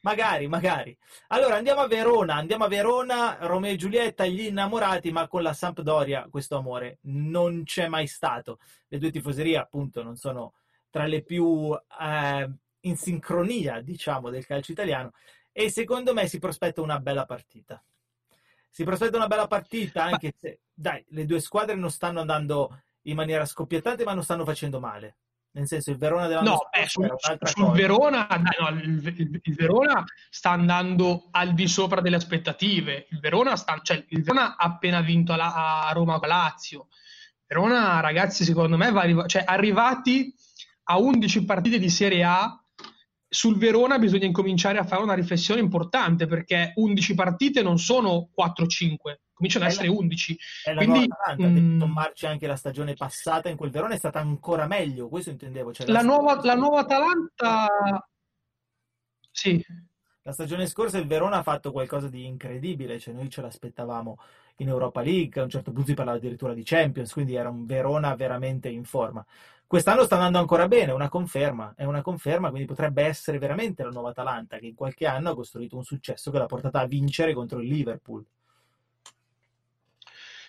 [0.00, 0.96] Magari, magari.
[1.28, 5.52] Allora andiamo a Verona, andiamo a Verona, Romeo e Giulietta, gli innamorati, ma con la
[5.52, 8.58] Sampdoria questo amore non c'è mai stato.
[8.88, 10.54] Le due tifoserie appunto non sono
[10.88, 12.50] tra le più eh,
[12.84, 15.12] in sincronia, diciamo, del calcio italiano
[15.56, 17.82] e secondo me si prospetta una bella partita.
[18.68, 23.14] Si prospetta una bella partita anche se, dai, le due squadre non stanno andando in
[23.14, 25.18] maniera scoppiettante, ma non stanno facendo male.
[25.52, 28.26] Nel senso, il Verona dell'anno no, beh, sul, sul Verona,
[28.58, 33.06] no, il, il, Verona sta andando al di sopra delle aspettative.
[33.10, 36.88] Il Verona, sta, cioè, il Verona ha appena vinto a, a Roma con Lazio.
[37.46, 40.34] Verona, ragazzi, secondo me, va arriva, cioè, arrivati
[40.84, 42.63] a 11 partite di Serie A,
[43.34, 49.16] sul Verona bisogna incominciare a fare una riflessione importante perché 11 partite non sono 4-5
[49.34, 50.38] cominciano ad essere 11.
[50.62, 54.20] È Quindi, Atalanta, mh, mm, Marci anche la stagione passata in quel Verona è stata
[54.20, 55.72] ancora meglio, questo intendevo.
[55.72, 58.08] Cioè, la, la, nuova, la nuova Atalanta...
[59.32, 59.60] Sì.
[60.26, 64.18] La stagione scorsa il Verona ha fatto qualcosa di incredibile, cioè noi ce l'aspettavamo
[64.56, 67.66] in Europa League, a un certo punto si parlava addirittura di Champions, quindi era un
[67.66, 69.22] Verona veramente in forma.
[69.66, 73.82] Quest'anno sta andando ancora bene, è una conferma, è una conferma, quindi potrebbe essere veramente
[73.82, 76.86] la nuova Atalanta che in qualche anno ha costruito un successo che l'ha portata a
[76.86, 78.24] vincere contro il Liverpool.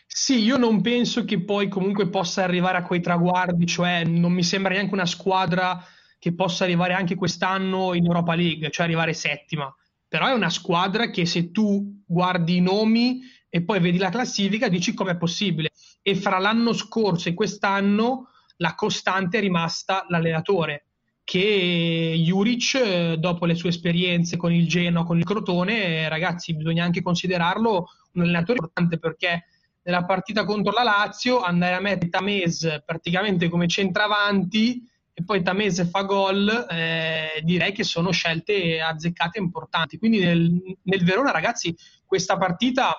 [0.07, 4.43] Sì, io non penso che poi comunque possa arrivare a quei traguardi, cioè non mi
[4.43, 5.85] sembra neanche una squadra
[6.25, 9.71] che possa arrivare anche quest'anno in Europa League, cioè arrivare settima.
[10.07, 14.67] Però è una squadra che se tu guardi i nomi e poi vedi la classifica
[14.67, 15.69] dici com'è possibile.
[16.01, 20.87] E fra l'anno scorso e quest'anno la costante è rimasta l'allenatore,
[21.23, 27.03] che Juric, dopo le sue esperienze con il Genoa, con il Crotone, ragazzi, bisogna anche
[27.03, 29.45] considerarlo un allenatore importante perché
[29.83, 35.85] nella partita contro la Lazio andare a mettere Tamese praticamente come centravanti e poi Tamese
[35.85, 39.97] fa gol, eh, direi che sono scelte azzeccate importanti.
[39.97, 41.73] Quindi nel, nel, Verona, ragazzi,
[42.05, 42.93] questa partita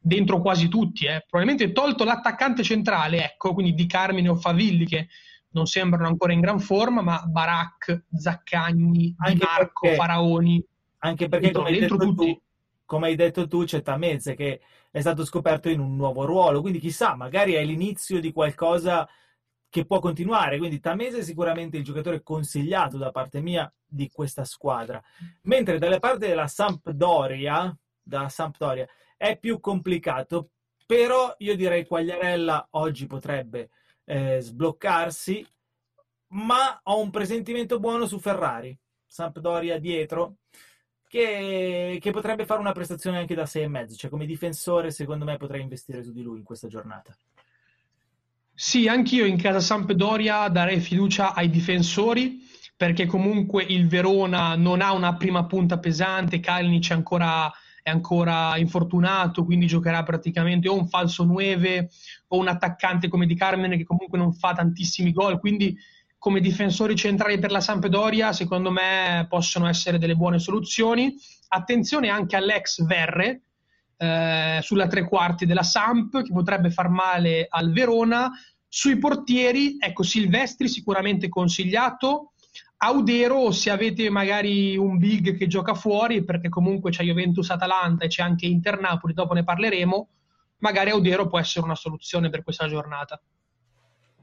[0.00, 1.24] dentro quasi tutti, eh.
[1.24, 5.06] probabilmente tolto l'attaccante centrale, ecco, quindi Di Carmine o Favilli che
[5.50, 10.66] non sembrano ancora in gran forma, ma Barak, Zaccagni, Di Marco, perché, Faraoni.
[10.98, 12.24] Anche perché dentro, come, dentro hai tutti.
[12.24, 12.42] Tu,
[12.84, 16.80] come hai detto tu, c'è Tameze che è stato scoperto in un nuovo ruolo, quindi
[16.80, 19.08] chissà, magari è l'inizio di qualcosa
[19.72, 24.44] che può continuare, quindi Tamese è sicuramente il giocatore consigliato da parte mia di questa
[24.44, 25.02] squadra,
[25.44, 30.50] mentre dalle parti della Sampdoria, da Sampdoria è più complicato,
[30.84, 33.70] però io direi Quagliarella oggi potrebbe
[34.04, 35.46] eh, sbloccarsi,
[36.32, 40.36] ma ho un presentimento buono su Ferrari, Sampdoria dietro,
[41.08, 43.96] che, che, potrebbe fare una prestazione anche da 6,5.
[43.96, 47.16] Cioè, come difensore, secondo me potrei investire su di lui in questa giornata.
[48.64, 52.46] Sì, anch'io in casa Sampdoria darei fiducia ai difensori
[52.76, 57.50] perché comunque il Verona non ha una prima punta pesante, Kalinic è ancora,
[57.82, 61.90] è ancora infortunato, quindi giocherà praticamente o un falso 9
[62.28, 65.76] o un attaccante come Di Carmine che comunque non fa tantissimi gol, quindi
[66.16, 71.12] come difensori centrali per la Sampdoria, secondo me possono essere delle buone soluzioni.
[71.48, 73.42] Attenzione anche all'ex Verre
[74.02, 78.32] eh, sulla tre quarti della Samp, che potrebbe far male al Verona.
[78.74, 82.32] Sui portieri, ecco, Silvestri sicuramente consigliato.
[82.78, 88.22] Audero, se avete magari un big che gioca fuori, perché comunque c'è Juventus-Atalanta e c'è
[88.22, 90.08] anche Inter-Napoli, dopo ne parleremo,
[90.60, 93.20] magari Audero può essere una soluzione per questa giornata.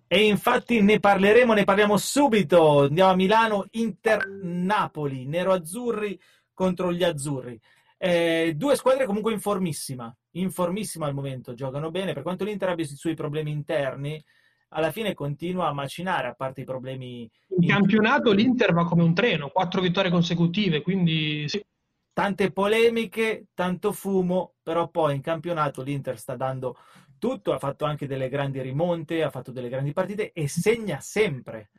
[0.07, 2.85] E infatti ne parleremo, ne parliamo subito.
[2.85, 6.19] Andiamo a Milano, Inter Napoli, nero-azzurri
[6.55, 7.62] contro gli azzurri.
[8.01, 12.13] Eh, due squadre comunque in formissima, in formissima al momento, giocano bene.
[12.13, 14.23] Per quanto l'Inter abbia i suoi problemi interni,
[14.69, 17.29] alla fine continua a macinare, a parte i problemi...
[17.59, 21.63] In campionato l'Inter va come un treno, quattro vittorie consecutive, quindi sì.
[22.13, 26.77] Tante polemiche, tanto fumo, però poi in campionato l'Inter sta dando
[27.17, 31.69] tutto, ha fatto anche delle grandi rimonte, ha fatto delle grandi partite e segna sempre.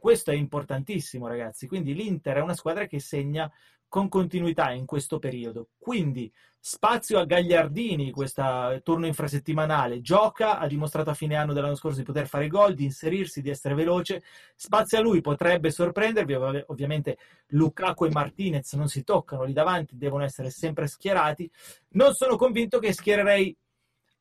[0.00, 1.66] Questo è importantissimo, ragazzi.
[1.66, 3.52] Quindi l'Inter è una squadra che segna
[3.86, 5.68] con continuità in questo periodo.
[5.76, 11.98] Quindi spazio a Gagliardini, questo turno infrasettimanale, gioca, ha dimostrato a fine anno dell'anno scorso
[11.98, 14.22] di poter fare gol, di inserirsi, di essere veloce,
[14.54, 19.98] spazio a lui, potrebbe sorprendervi, Ov- ovviamente Lukaku e Martinez non si toccano lì davanti,
[19.98, 21.50] devono essere sempre schierati,
[21.90, 23.54] non sono convinto che schiererei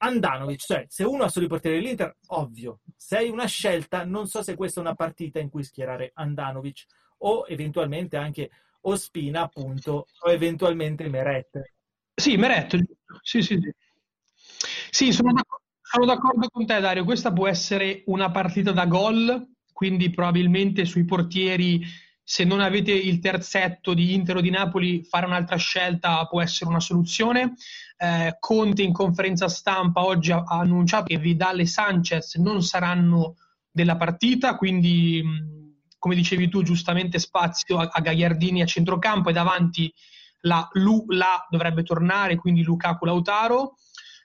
[0.02, 4.28] Andanovic, cioè se uno ha solo i portieri dell'Inter, ovvio, se hai una scelta, non
[4.28, 6.86] so se questa è una partita in cui schierare Andanovic
[7.20, 8.50] o eventualmente anche
[8.82, 11.74] Ospina, appunto, o eventualmente Meret.
[12.16, 12.78] Sì, Meret,
[13.22, 13.74] sì, sì, sì.
[14.90, 17.04] Sì, sono d'accordo, sono d'accordo con te, Dario.
[17.04, 21.82] Questa può essere una partita da gol, quindi probabilmente sui portieri,
[22.30, 26.70] se non avete il terzetto di Inter o di Napoli, fare un'altra scelta può essere
[26.70, 27.56] una soluzione.
[27.98, 33.38] Eh, Conte in conferenza stampa oggi ha, annunciato che Vidal e Sanchez non saranno
[33.72, 35.24] della partita, quindi
[35.98, 39.92] come dicevi tu giustamente spazio a, a Gagliardini a centrocampo e davanti
[40.42, 43.78] la Lu la dovrebbe tornare, quindi Lukaku Lautaro.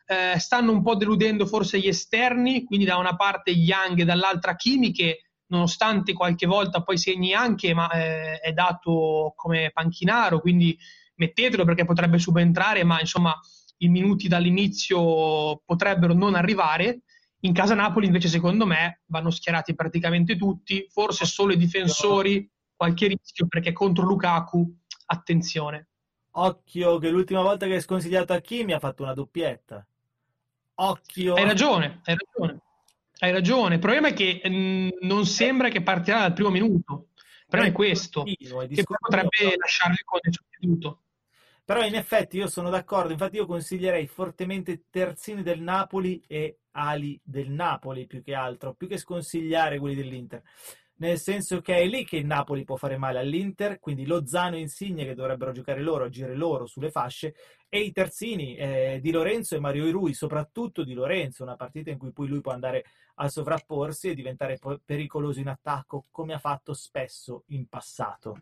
[0.05, 4.57] Eh, stanno un po' deludendo forse gli esterni, quindi da una parte Young e dall'altra
[4.57, 10.77] Kimi che nonostante qualche volta poi segni anche, ma eh, è dato come panchinaro, quindi
[11.17, 13.39] mettetelo perché potrebbe subentrare, ma insomma
[13.79, 17.03] i minuti dall'inizio potrebbero non arrivare.
[17.41, 23.09] In casa Napoli invece secondo me vanno schierati praticamente tutti, forse solo i difensori, qualche
[23.09, 24.75] rischio perché contro Lukaku,
[25.07, 25.89] attenzione.
[26.37, 29.87] Occhio che l'ultima volta che hai sconsigliato a chi mi ha fatto una doppietta.
[30.77, 31.35] Occhio.
[31.35, 32.63] Hai ragione, hai ragione.
[33.25, 33.77] Hai ragione.
[33.77, 37.09] Il problema è che mh, mm, non sembra che partirà dal primo minuto.
[37.17, 38.37] Il problema è questo, che
[38.83, 41.03] potrebbe lasciarli con il sostituto.
[41.65, 47.19] Però in effetti io sono d'accordo, infatti io consiglierei fortemente terzini del Napoli e ali
[47.25, 50.43] del Napoli più che altro, più che sconsigliare quelli dell'Inter.
[50.97, 54.61] Nel senso che è lì che il Napoli può fare male all'Inter, quindi Lozano e
[54.61, 57.35] Insigne che dovrebbero giocare loro, agire loro sulle fasce,
[57.75, 61.99] e i terzini eh, di Lorenzo e Mario Irui, soprattutto di Lorenzo, una partita in
[61.99, 62.85] cui poi lui può andare
[63.17, 68.39] a sovrapporsi e diventare pericoloso in attacco, come ha fatto spesso in passato.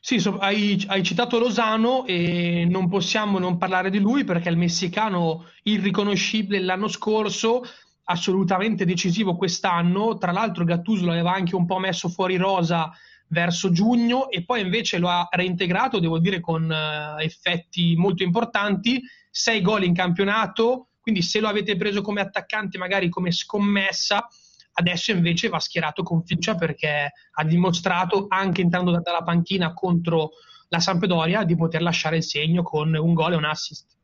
[0.00, 4.56] Sì, so, hai, hai, citato Lozano e non possiamo non parlare di lui perché il
[4.56, 7.62] messicano irriconoscibile l'anno scorso,
[8.06, 10.18] assolutamente decisivo quest'anno.
[10.18, 12.92] Tra l'altro Gattuso l'aveva anche un po' messo fuori rosa
[13.32, 19.02] verso giugno e poi invece lo ha reintegrato, devo dire, con uh, effetti molto importanti.
[19.30, 24.28] Sei gol in campionato, quindi se lo avete preso come attaccante, magari come scommessa,
[24.74, 30.30] adesso invece va schierato con fiducia perché ha dimostrato anche entrando dalla panchina contro
[30.68, 33.96] la Sampdoria di poter lasciare il segno con un gol e un assist.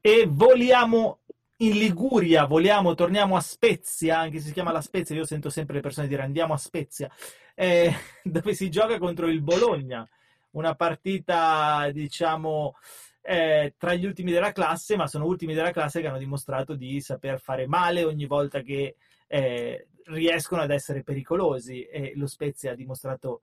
[0.00, 1.20] E voliamo
[1.58, 5.76] in Liguria, voliamo, torniamo a Spezia, anche se si chiama la Spezia, io sento sempre
[5.76, 7.08] le persone dire andiamo a Spezia,
[7.54, 10.08] eh, dove si gioca contro il Bologna,
[10.50, 12.74] una partita diciamo
[13.22, 17.00] eh, tra gli ultimi della classe, ma sono ultimi della classe che hanno dimostrato di
[17.00, 22.76] saper fare male ogni volta che eh, riescono ad essere pericolosi e lo Spezia ha
[22.76, 23.42] dimostrato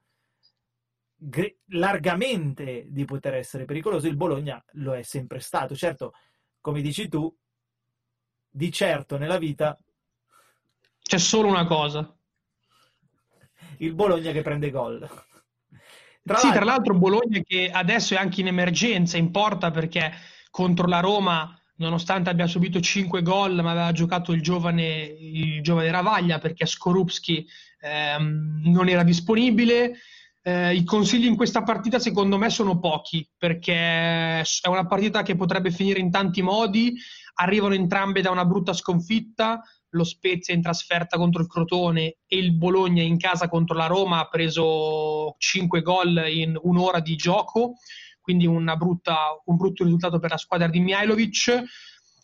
[1.15, 5.75] gre- largamente di poter essere pericoloso, il Bologna lo è sempre stato.
[5.75, 6.13] Certo,
[6.61, 7.35] come dici tu,
[8.53, 9.79] di certo nella vita
[11.11, 12.15] c'è solo una cosa.
[13.81, 14.99] Il Bologna che prende gol.
[16.23, 16.51] Tra sì, l'altro...
[16.51, 20.11] tra l'altro Bologna che adesso è anche in emergenza, importa perché
[20.51, 25.89] contro la Roma nonostante abbia subito 5 gol, ma aveva giocato il giovane, il giovane
[25.89, 27.45] Ravaglia perché Skorupski
[27.79, 29.97] ehm, non era disponibile.
[30.43, 35.35] Eh, I consigli in questa partita secondo me sono pochi perché è una partita che
[35.35, 36.93] potrebbe finire in tanti modi.
[37.35, 39.61] Arrivano entrambe da una brutta sconfitta.
[39.91, 44.19] Lo Spezia in trasferta contro il Crotone e il Bologna in casa contro la Roma
[44.19, 47.75] ha preso 5 gol in un'ora di gioco
[48.21, 51.63] quindi brutta, un brutto risultato per la squadra di Mihailovic.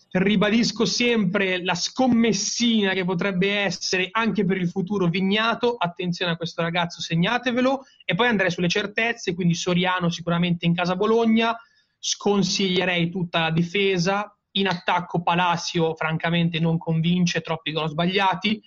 [0.10, 5.76] Ribadisco sempre la scommessina che potrebbe essere anche per il futuro Vignato.
[5.76, 7.84] Attenzione a questo ragazzo, segnatevelo.
[8.06, 11.56] E poi andrei sulle certezze, quindi Soriano sicuramente in casa Bologna.
[12.00, 14.37] Sconsiglierei tutta la difesa.
[14.58, 18.62] In attacco Palacio, francamente, non convince, troppi gol sbagliati.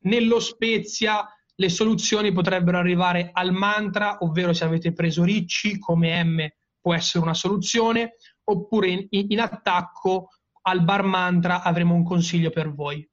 [0.00, 1.24] Nello Spezia
[1.54, 6.48] le soluzioni potrebbero arrivare al mantra, ovvero se avete preso Ricci come M
[6.80, 10.28] può essere una soluzione, oppure in, in attacco
[10.62, 13.08] al bar mantra avremo un consiglio per voi.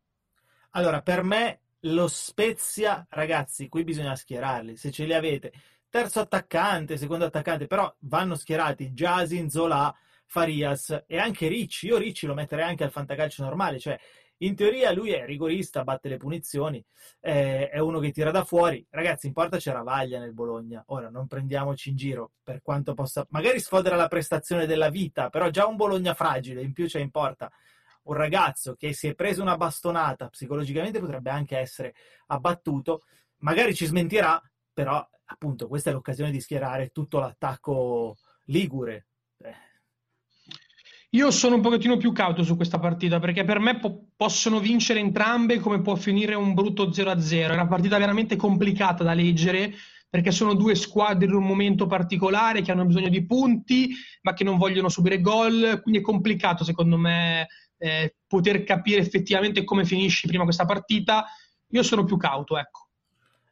[0.71, 5.51] Allora, per me lo Spezia, ragazzi, qui bisogna schierarli, se ce li avete.
[5.89, 9.93] Terzo attaccante, secondo attaccante, però vanno schierati Jasin, Zola,
[10.33, 11.85] Farias e anche Ricci.
[11.85, 13.99] Io Ricci lo metterei anche al fantacalcio normale, cioè
[14.37, 16.83] in teoria lui è rigorista, batte le punizioni,
[17.19, 18.83] eh, è uno che tira da fuori.
[18.89, 20.83] Ragazzi, in porta c'era Vaglia nel Bologna.
[20.87, 23.27] Ora non prendiamoci in giro per quanto possa.
[23.29, 27.11] Magari sfodera la prestazione della vita, però già un Bologna fragile, in più c'è in
[27.11, 27.51] porta
[28.05, 31.93] un ragazzo che si è preso una bastonata psicologicamente potrebbe anche essere
[32.27, 33.03] abbattuto.
[33.37, 34.41] Magari ci smentirà,
[34.73, 39.05] però appunto questa è l'occasione di schierare tutto l'attacco ligure.
[39.37, 39.72] Eh.
[41.13, 44.99] Io sono un pochettino più cauto su questa partita perché per me po- possono vincere
[44.99, 47.49] entrambe come può finire un brutto 0-0.
[47.49, 49.75] È una partita veramente complicata da leggere
[50.09, 53.93] perché sono due squadre in un momento particolare che hanno bisogno di punti
[54.23, 57.47] ma che non vogliono subire gol, quindi è complicato secondo me
[57.77, 61.25] eh, poter capire effettivamente come finisce prima questa partita.
[61.69, 62.87] Io sono più cauto, ecco.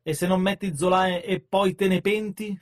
[0.01, 2.59] E se non metti Zola e poi te ne penti?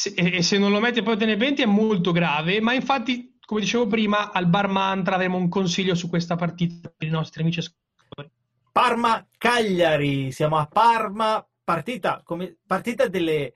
[0.00, 2.72] Se, e se non lo metti e poi te ne penti è molto grave, ma
[2.72, 7.10] infatti, come dicevo prima, al Bar Mantra avremo un consiglio su questa partita per i
[7.10, 8.30] nostri amici ascoltatori.
[8.72, 13.52] Parma-Cagliari, siamo a Parma, partita, come, partita delle,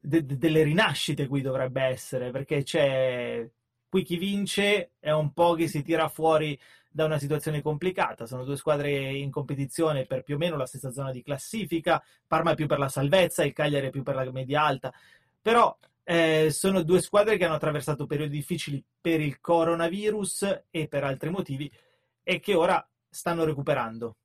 [0.00, 3.48] de, delle rinascite qui dovrebbe essere, perché c'è
[3.88, 6.58] qui chi vince è un po' che si tira fuori
[6.90, 8.26] da una situazione complicata.
[8.26, 12.02] Sono due squadre in competizione per più o meno la stessa zona di classifica.
[12.26, 14.92] Parma è più per la salvezza, il Cagliari è più per la media alta.
[15.44, 21.04] Però eh, sono due squadre che hanno attraversato periodi difficili per il coronavirus e per
[21.04, 21.70] altri motivi
[22.22, 24.16] e che ora stanno recuperando.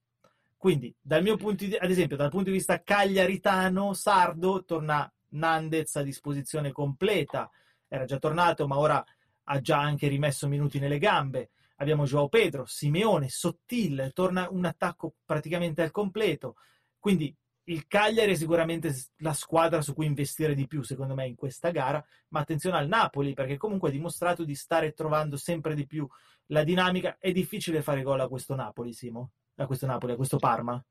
[0.56, 5.98] Quindi, dal mio punto di, ad esempio, dal punto di vista cagliaritano, sardo, torna Nandez
[5.98, 7.52] a disposizione completa.
[7.90, 9.04] Era già tornato, ma ora
[9.44, 11.50] ha già anche rimesso minuti nelle gambe
[11.80, 16.56] abbiamo Joao Pedro, Simeone, Sottil, torna un attacco praticamente al completo.
[16.98, 17.36] Quindi
[17.70, 21.70] il Cagliari è sicuramente la squadra su cui investire di più, secondo me, in questa
[21.72, 26.08] gara, ma attenzione al Napoli, perché comunque ha dimostrato di stare trovando sempre di più
[26.48, 27.18] la dinamica.
[27.20, 30.84] È difficile fare gol a questo Napoli, Simo, a questo Napoli, a questo Parma.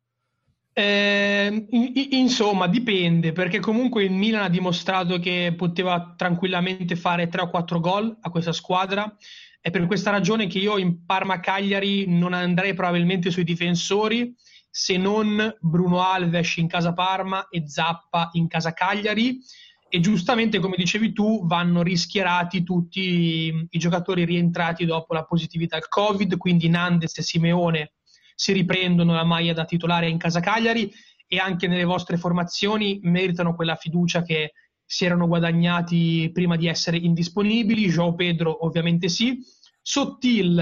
[0.73, 1.67] Eh,
[2.11, 7.81] insomma, dipende, perché comunque il Milan ha dimostrato che poteva tranquillamente fare 3 o 4
[7.81, 9.13] gol a questa squadra
[9.61, 14.35] è per questa ragione che io in Parma-Cagliari non andrei probabilmente sui difensori,
[14.79, 19.41] se non Bruno Alves in casa Parma e Zappa in casa Cagliari.
[19.89, 25.89] E giustamente, come dicevi tu, vanno rischierati tutti i giocatori rientrati dopo la positività al
[25.89, 27.95] Covid, quindi Nandes e Simeone
[28.37, 30.89] si riprendono la maglia da titolare in casa Cagliari
[31.27, 34.53] e anche nelle vostre formazioni meritano quella fiducia che
[34.85, 37.89] si erano guadagnati prima di essere indisponibili.
[37.89, 39.41] Joao Pedro ovviamente sì.
[39.83, 40.55] Sottil,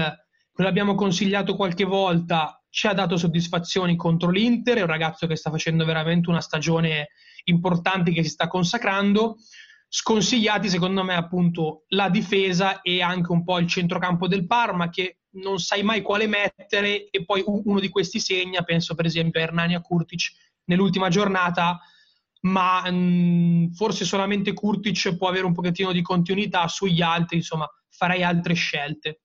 [0.51, 5.35] che l'abbiamo consigliato qualche volta, ci ha dato soddisfazioni contro l'Inter, è un ragazzo che
[5.35, 7.07] sta facendo veramente una stagione
[7.45, 9.37] importante che si sta consacrando.
[9.89, 15.21] Sconsigliati secondo me appunto la difesa e anche un po' il centrocampo del Parma che
[15.37, 19.43] non sai mai quale mettere e poi uno di questi segna, penso per esempio a
[19.45, 20.29] Hernania Kurtic
[20.65, 21.79] nell'ultima giornata
[22.41, 27.67] ma mh, mm, forse solamente Kurtic può avere un pochettino di continuità sugli altri, insomma,
[27.89, 29.21] farei altre scelte.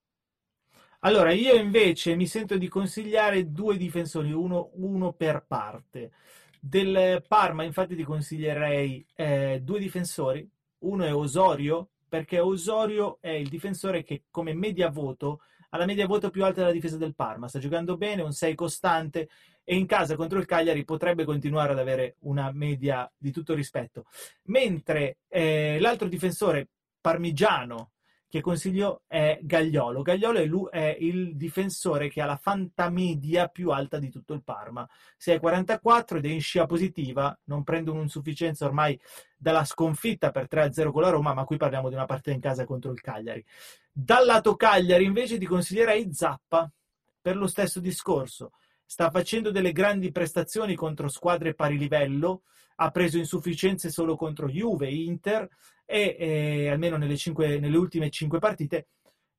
[1.05, 6.13] Allora, io invece mi sento di consigliare due difensori, uno, uno per parte.
[6.61, 10.49] Del Parma, infatti, ti consiglierei eh, due difensori.
[10.79, 15.41] Uno è Osorio, perché Osorio è il difensore che come media voto
[15.71, 17.49] ha la media voto più alta della difesa del Parma.
[17.49, 19.29] Sta giocando bene, un 6 costante,
[19.65, 24.05] e in casa contro il Cagliari potrebbe continuare ad avere una media di tutto rispetto.
[24.45, 26.69] Mentre eh, l'altro difensore
[27.01, 27.91] parmigiano
[28.33, 30.01] che consiglio è Gagliolo.
[30.01, 34.43] Gagliolo è, lui, è, il difensore che ha la fantamedia più alta di tutto il
[34.43, 34.89] Parma.
[35.23, 38.99] 6,44 ed è in scia positiva, non prende un'insufficienza ormai
[39.37, 42.65] dalla sconfitta per 3-0 con la Roma, ma qui parliamo di una partita in casa
[42.65, 43.45] contro il Cagliari.
[43.93, 46.73] Dal lato Cagliari invece ti consiglierei Zappa
[47.21, 48.53] per lo stesso discorso
[48.93, 52.43] sta facendo delle grandi prestazioni contro squadre pari livello,
[52.75, 55.49] ha preso insufficienze solo contro Juve, Inter,
[55.87, 58.89] e, e almeno nelle, cinque, nelle, ultime cinque partite,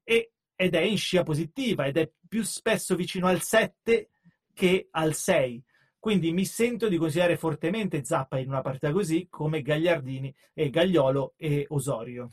[0.04, 4.10] e, ed è in scia positiva, ed è più spesso vicino al 7
[4.56, 5.64] che al 6.
[5.99, 11.36] Quindi mi sento di considerare fortemente Zappa in una partita così, come Gagliardini e Gagliolo
[11.38, 12.30] e Osorio.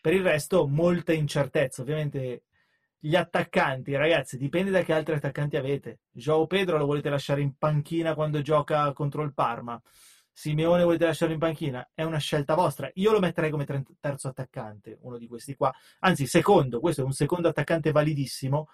[0.00, 1.82] Per il resto, molta incertezza.
[1.82, 2.44] Ovviamente
[3.04, 5.98] Gli attaccanti, ragazzi, dipende da che altri attaccanti avete.
[6.10, 9.78] Joao Pedro lo volete lasciare in panchina quando gioca contro il Parma?
[10.32, 11.86] Simeone volete lasciarlo in panchina?
[11.92, 12.90] È una scelta vostra.
[12.94, 13.66] Io lo metterei come
[14.00, 15.70] terzo attaccante, uno di questi qua.
[15.98, 18.70] Anzi, secondo, questo è un secondo attaccante validissimo.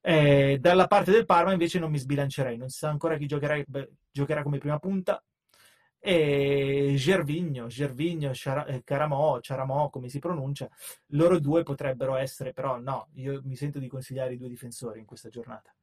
[0.00, 3.62] Eh, dalla parte del Parma invece non mi sbilancerei, non si sa ancora chi giocherà,
[3.66, 5.22] beh, giocherà come prima punta.
[6.06, 8.32] E Gervigno, Gervigno,
[8.66, 10.68] eh, Caramò, Ciaramò, come si pronuncia,
[11.12, 15.06] loro due potrebbero essere, però no, io mi sento di consigliare i due difensori in
[15.06, 15.74] questa giornata.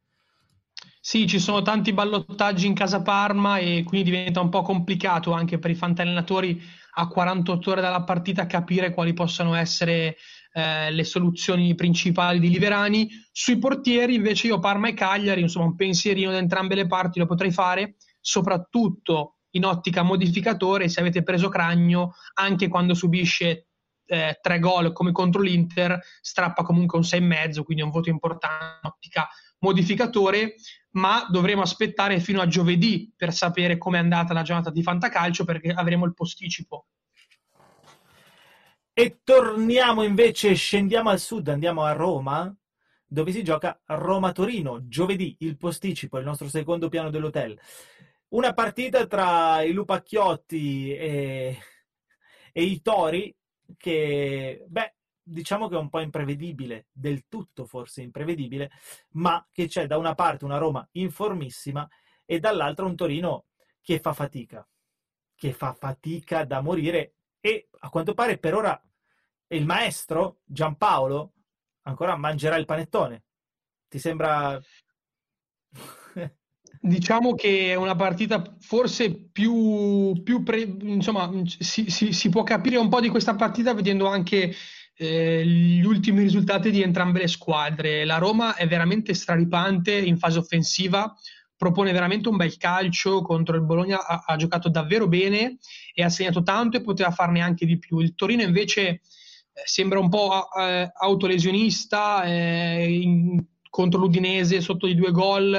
[1.00, 5.58] Sì, ci sono tanti ballottaggi in casa Parma e quindi diventa un po' complicato anche
[5.58, 6.62] per i fantallenatori
[6.98, 10.18] a 48 ore dalla partita capire quali possano essere
[10.54, 13.10] eh, le soluzioni principali di Liverani.
[13.32, 17.26] Sui portieri invece io Parma e Cagliari, insomma un pensierino da entrambe le parti lo
[17.26, 23.68] potrei fare, soprattutto in ottica modificatore, se avete preso Cragno, anche quando subisce
[24.06, 28.80] eh, tre gol come contro l'Inter, strappa comunque un 6,5, quindi è un voto importante
[28.84, 29.28] in ottica
[29.60, 30.56] modificatore,
[30.92, 35.70] ma dovremo aspettare fino a giovedì per sapere com'è andata la giornata di Fantacalcio perché
[35.70, 36.88] avremo il posticipo.
[38.94, 42.54] E torniamo invece, scendiamo al sud, andiamo a Roma,
[43.08, 47.58] dove si gioca Roma-Torino, giovedì, il posticipo, il nostro secondo piano dell'hotel.
[48.32, 51.58] Una partita tra i Lupacchiotti e,
[52.54, 53.36] e i Tori
[53.76, 58.72] che, beh, diciamo che è un po' imprevedibile, del tutto forse imprevedibile,
[59.16, 61.86] ma che c'è da una parte una Roma informissima
[62.24, 63.48] e dall'altra un Torino
[63.82, 64.66] che fa fatica,
[65.36, 68.82] che fa fatica da morire e a quanto pare per ora
[69.48, 71.34] il maestro Giampaolo
[71.82, 73.24] ancora mangerà il panettone.
[73.90, 74.58] Ti sembra
[76.84, 82.78] Diciamo che è una partita forse più, più pre- insomma, si, si, si, può capire
[82.78, 84.52] un po' di questa partita vedendo anche
[84.96, 88.04] eh, gli ultimi risultati di entrambe le squadre.
[88.04, 91.16] La Roma è veramente straripante in fase offensiva,
[91.56, 95.58] propone veramente un bel calcio contro il Bologna, ha, ha giocato davvero bene
[95.94, 98.00] e ha segnato tanto e poteva farne anche di più.
[98.00, 99.02] Il Torino invece eh,
[99.66, 105.50] sembra un po' eh, autolesionista, eh, in, contro l'Udinese sotto di due gol,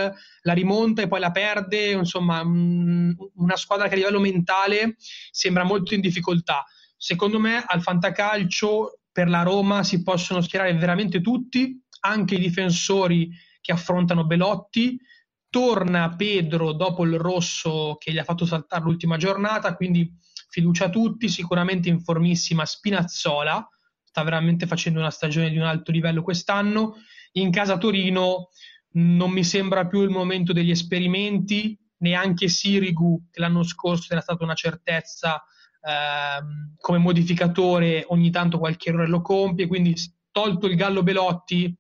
[0.42, 4.96] la rimonta e poi la perde, insomma una squadra che a livello mentale
[5.30, 6.64] sembra molto in difficoltà.
[6.96, 13.30] Secondo me al fantacalcio per la Roma si possono schierare veramente tutti, anche i difensori
[13.60, 15.00] che affrontano Belotti.
[15.48, 20.10] Torna Pedro dopo il rosso che gli ha fatto saltare l'ultima giornata, quindi
[20.48, 23.66] fiducia a tutti, sicuramente in formissima Spinazzola,
[24.02, 26.96] sta veramente facendo una stagione di un alto livello quest'anno
[27.32, 28.50] in casa Torino
[28.94, 34.44] non mi sembra più il momento degli esperimenti, neanche Sirigu, che l'anno scorso era stata
[34.44, 35.42] una certezza
[35.80, 39.94] ehm, come modificatore, ogni tanto qualche errore lo compie, quindi
[40.30, 41.74] tolto il Gallo Belotti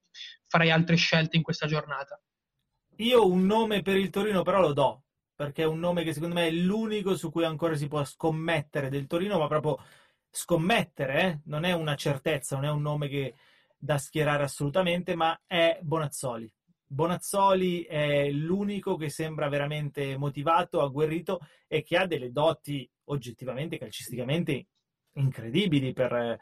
[0.46, 2.20] farei altre scelte in questa giornata.
[2.96, 6.34] Io un nome per il Torino però lo do, perché è un nome che secondo
[6.34, 9.78] me è l'unico su cui ancora si può scommettere del Torino, ma proprio
[10.30, 11.40] scommettere, eh?
[11.46, 13.34] non è una certezza, non è un nome che
[13.82, 16.48] da schierare assolutamente, ma è Bonazzoli.
[16.86, 24.66] Bonazzoli è l'unico che sembra veramente motivato, agguerrito e che ha delle doti oggettivamente, calcisticamente
[25.14, 26.38] incredibili per,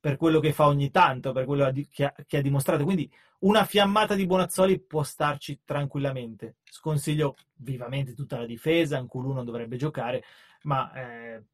[0.00, 2.82] per quello che fa ogni tanto, per quello che ha, che ha, dimostrato.
[2.82, 3.08] Quindi
[3.40, 6.56] una fiammata di Bonazzoli può starci tranquillamente.
[6.64, 10.24] Sconsiglio vivamente tutta la difesa, in cui non dovrebbe giocare,
[10.62, 11.44] ma eh,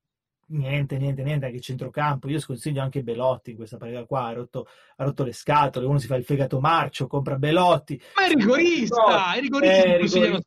[0.48, 2.28] niente, niente, niente, anche centrocampo.
[2.28, 4.26] Io sconsiglio anche Belotti in questa partita qua.
[4.26, 5.86] Ha rotto, ha rotto, le scatole.
[5.86, 8.00] Uno si fa il fegato marcio, compra Belotti.
[8.16, 9.34] Ma è rigorista!
[9.34, 9.82] È rigorista.
[9.82, 10.46] È rigorista.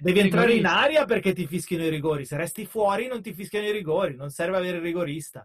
[0.00, 2.24] Devi entrare in aria perché ti fischiano i rigori.
[2.24, 4.14] Se resti fuori, non ti fischiano i rigori.
[4.14, 5.44] Non serve avere il rigorista.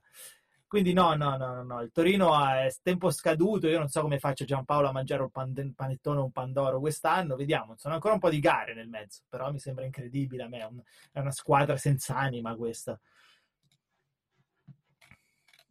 [0.67, 1.81] Quindi, no, no, no, no.
[1.81, 3.67] Il Torino è tempo scaduto.
[3.67, 5.29] Io non so come faccia Giampaolo a mangiare un
[5.73, 7.35] panettone o un pandoro quest'anno.
[7.35, 7.75] Vediamo.
[7.77, 9.21] Sono ancora un po' di gare nel mezzo.
[9.27, 10.83] Però mi sembra incredibile a me.
[11.11, 12.99] È una squadra senza anima questa.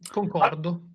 [0.09, 0.93] Concordo.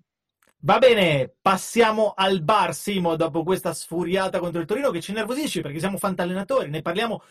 [0.61, 5.61] Va bene, passiamo al bar, Simo, dopo questa sfuriata contro il Torino che ci nervosisce
[5.61, 7.21] perché siamo fantallenatori, ne parliamo,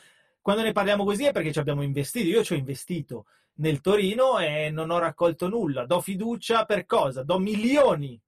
[0.41, 3.27] quando ne parliamo così è perché ci abbiamo investito, io ci ho investito
[3.57, 7.23] nel Torino e non ho raccolto nulla, do fiducia per cosa?
[7.23, 8.19] Do milioni,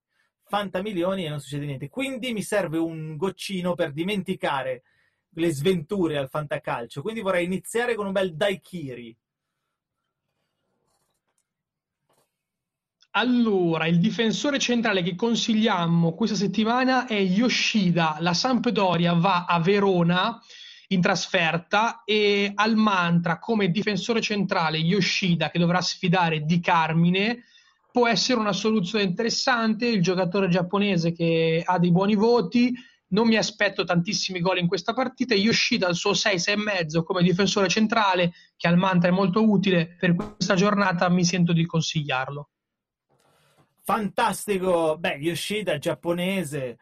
[0.43, 4.83] fantamilioni e non succede niente, quindi mi serve un goccino per dimenticare
[5.29, 9.17] le sventure al fantacalcio, quindi vorrei iniziare con un bel daiquiri,
[13.13, 18.15] Allora, il difensore centrale che consigliamo questa settimana è Yoshida.
[18.19, 20.39] La Sampdoria va a Verona
[20.87, 27.43] in trasferta e al mantra come difensore centrale Yoshida che dovrà sfidare Di Carmine
[27.91, 29.87] può essere una soluzione interessante.
[29.87, 32.73] Il giocatore giapponese che ha dei buoni voti
[33.09, 35.35] non mi aspetto tantissimi gol in questa partita.
[35.35, 40.55] Yoshida al suo 6-6,5 come difensore centrale, che al mantra è molto utile per questa
[40.55, 42.50] giornata, mi sento di consigliarlo.
[43.83, 46.77] Fantastico, beh, Yoshida giapponese,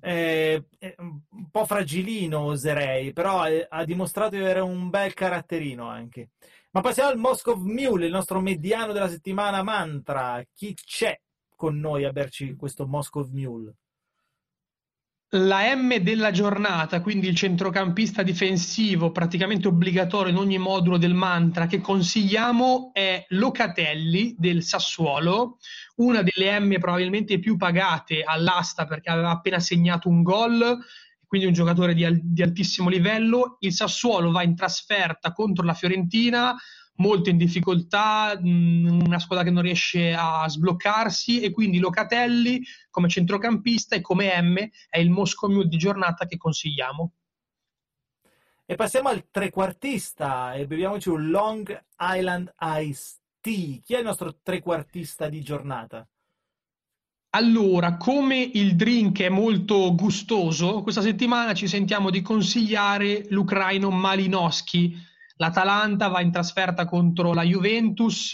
[0.00, 0.64] eh,
[0.98, 6.30] un po' fragilino oserei, però ha dimostrato di avere un bel caratterino anche.
[6.72, 10.42] Ma passiamo al Moscow Mule, il nostro mediano della settimana mantra.
[10.54, 11.18] Chi c'è
[11.56, 13.76] con noi a berci questo Moscow Mule?
[15.34, 21.66] La M della giornata, quindi il centrocampista difensivo praticamente obbligatorio in ogni modulo del mantra
[21.66, 25.56] che consigliamo è Locatelli del Sassuolo,
[25.96, 30.78] una delle M probabilmente più pagate all'asta perché aveva appena segnato un gol,
[31.26, 33.56] quindi un giocatore di, di altissimo livello.
[33.60, 36.54] Il Sassuolo va in trasferta contro la Fiorentina,
[36.96, 43.96] molto in difficoltà, una squadra che non riesce a sbloccarsi e quindi Locatelli come centrocampista
[43.96, 44.56] e come M
[44.88, 47.12] è il Moscow Mule di giornata che consigliamo.
[48.64, 53.80] E passiamo al trequartista e beviamoci un Long Island Ice Tea.
[53.84, 56.06] Chi è il nostro trequartista di giornata?
[57.34, 64.94] Allora, come il drink è molto gustoso, questa settimana ci sentiamo di consigliare l'ucraino Malinowski,
[65.42, 68.32] L'Atalanta va in trasferta contro la Juventus,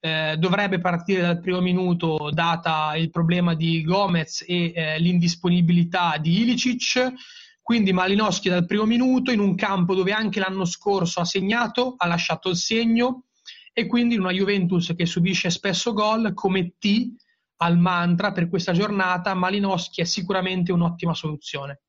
[0.00, 6.40] eh, dovrebbe partire dal primo minuto data il problema di Gomez e eh, l'indisponibilità di
[6.40, 7.12] Ilicic.
[7.60, 12.06] Quindi Malinowski dal primo minuto in un campo dove anche l'anno scorso ha segnato, ha
[12.06, 13.24] lasciato il segno
[13.74, 17.12] e quindi una Juventus che subisce spesso gol come T
[17.56, 21.82] al mantra per questa giornata, Malinowski è sicuramente un'ottima soluzione.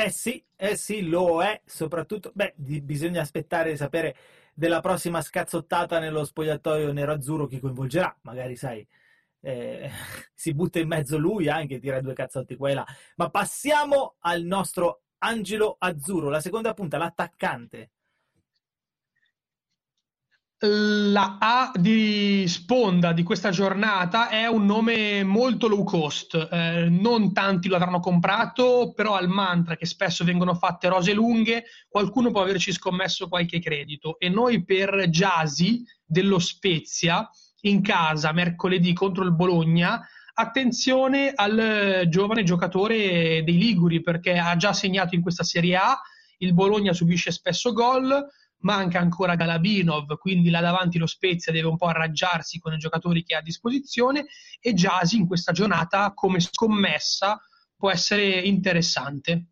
[0.00, 4.14] Eh sì, eh sì, lo è, soprattutto, beh, di, bisogna aspettare di sapere
[4.54, 8.86] della prossima scazzottata nello spogliatoio nero-azzurro che coinvolgerà, magari sai,
[9.40, 9.90] eh,
[10.34, 12.86] si butta in mezzo lui anche, tira due cazzotti qua e là.
[13.16, 17.90] Ma passiamo al nostro Angelo Azzurro, la seconda punta, l'attaccante
[20.60, 27.32] la A di sponda di questa giornata è un nome molto low cost, eh, non
[27.32, 32.42] tanti lo avranno comprato, però al mantra che spesso vengono fatte rose lunghe, qualcuno può
[32.42, 34.18] averci scommesso qualche credito.
[34.18, 37.28] E noi per Giasi dello Spezia
[37.62, 40.04] in casa mercoledì contro il Bologna
[40.34, 46.00] attenzione al giovane giocatore dei Liguri perché ha già segnato in questa Serie A,
[46.38, 48.24] il Bologna subisce spesso gol,
[48.60, 53.22] manca ancora Galabinov, quindi là davanti lo Spezia deve un po' arrangiarsi con i giocatori
[53.22, 54.26] che ha a disposizione
[54.60, 57.40] e Jasi in questa giornata come scommessa
[57.76, 59.46] può essere interessante.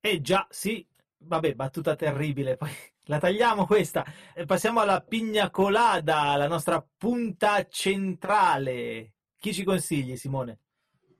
[0.00, 0.86] Eh già, sì,
[1.18, 2.70] vabbè, battuta terribile, poi
[3.06, 4.04] la tagliamo questa.
[4.34, 9.14] E passiamo alla pigna colada, la nostra punta centrale.
[9.38, 10.63] Chi ci consigli, Simone?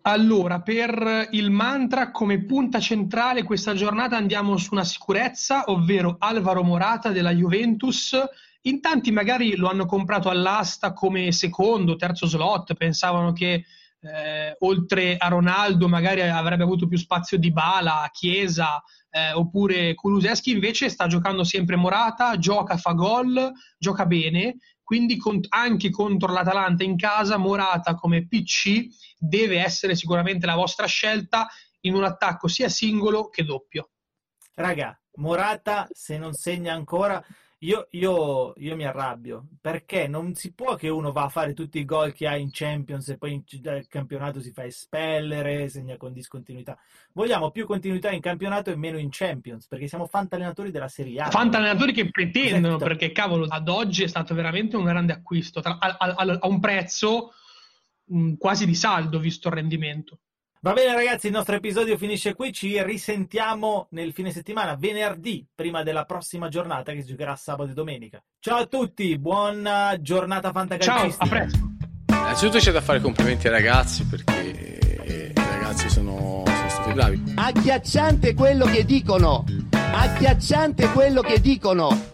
[0.06, 6.62] Allora, per il mantra come punta centrale questa giornata andiamo su una sicurezza, ovvero Alvaro
[6.62, 8.14] Morata della Juventus.
[8.62, 13.64] In tanti magari lo hanno comprato all'asta come secondo, terzo slot, pensavano che
[14.00, 20.50] eh, oltre a Ronaldo magari avrebbe avuto più spazio di Bala, Chiesa eh, oppure Kuluseschi,
[20.50, 25.18] invece sta giocando sempre Morata, gioca, fa gol, gioca bene quindi
[25.48, 28.86] anche contro l'Atalanta in casa Morata come PC
[29.18, 31.48] deve essere sicuramente la vostra scelta
[31.80, 33.90] in un attacco sia singolo che doppio.
[34.54, 37.24] Raga, Morata se non segna ancora
[37.58, 41.78] io, io, io, mi arrabbio perché non si può che uno va a fare tutti
[41.78, 45.96] i gol che ha in Champions e poi in eh, campionato si fa espellere, segna
[45.96, 46.76] con discontinuità.
[47.12, 51.30] Vogliamo più continuità in campionato e meno in Champions perché siamo fantallenatori della Serie A.
[51.30, 52.84] Fantallenatori che pretendono esatto.
[52.84, 56.60] perché cavolo, ad oggi è stato veramente un grande acquisto tra, a, a, a, un
[56.60, 57.32] prezzo
[58.12, 60.18] mm, quasi di saldo visto il rendimento.
[60.64, 65.82] Va bene ragazzi, il nostro episodio finisce qui, ci risentiamo nel fine settimana, venerdì, prima
[65.82, 68.24] della prossima giornata che si giocherà sabato e domenica.
[68.38, 71.26] Ciao a tutti, buona giornata fantacalcistica.
[71.26, 71.58] Ciao, a presto.
[72.08, 77.22] Innanzitutto c'è da fare complimenti ai ragazzi perché i ragazzi sono, sono stati bravi.
[77.34, 82.13] Agghiacciante quello che dicono, agghiacciante quello che dicono.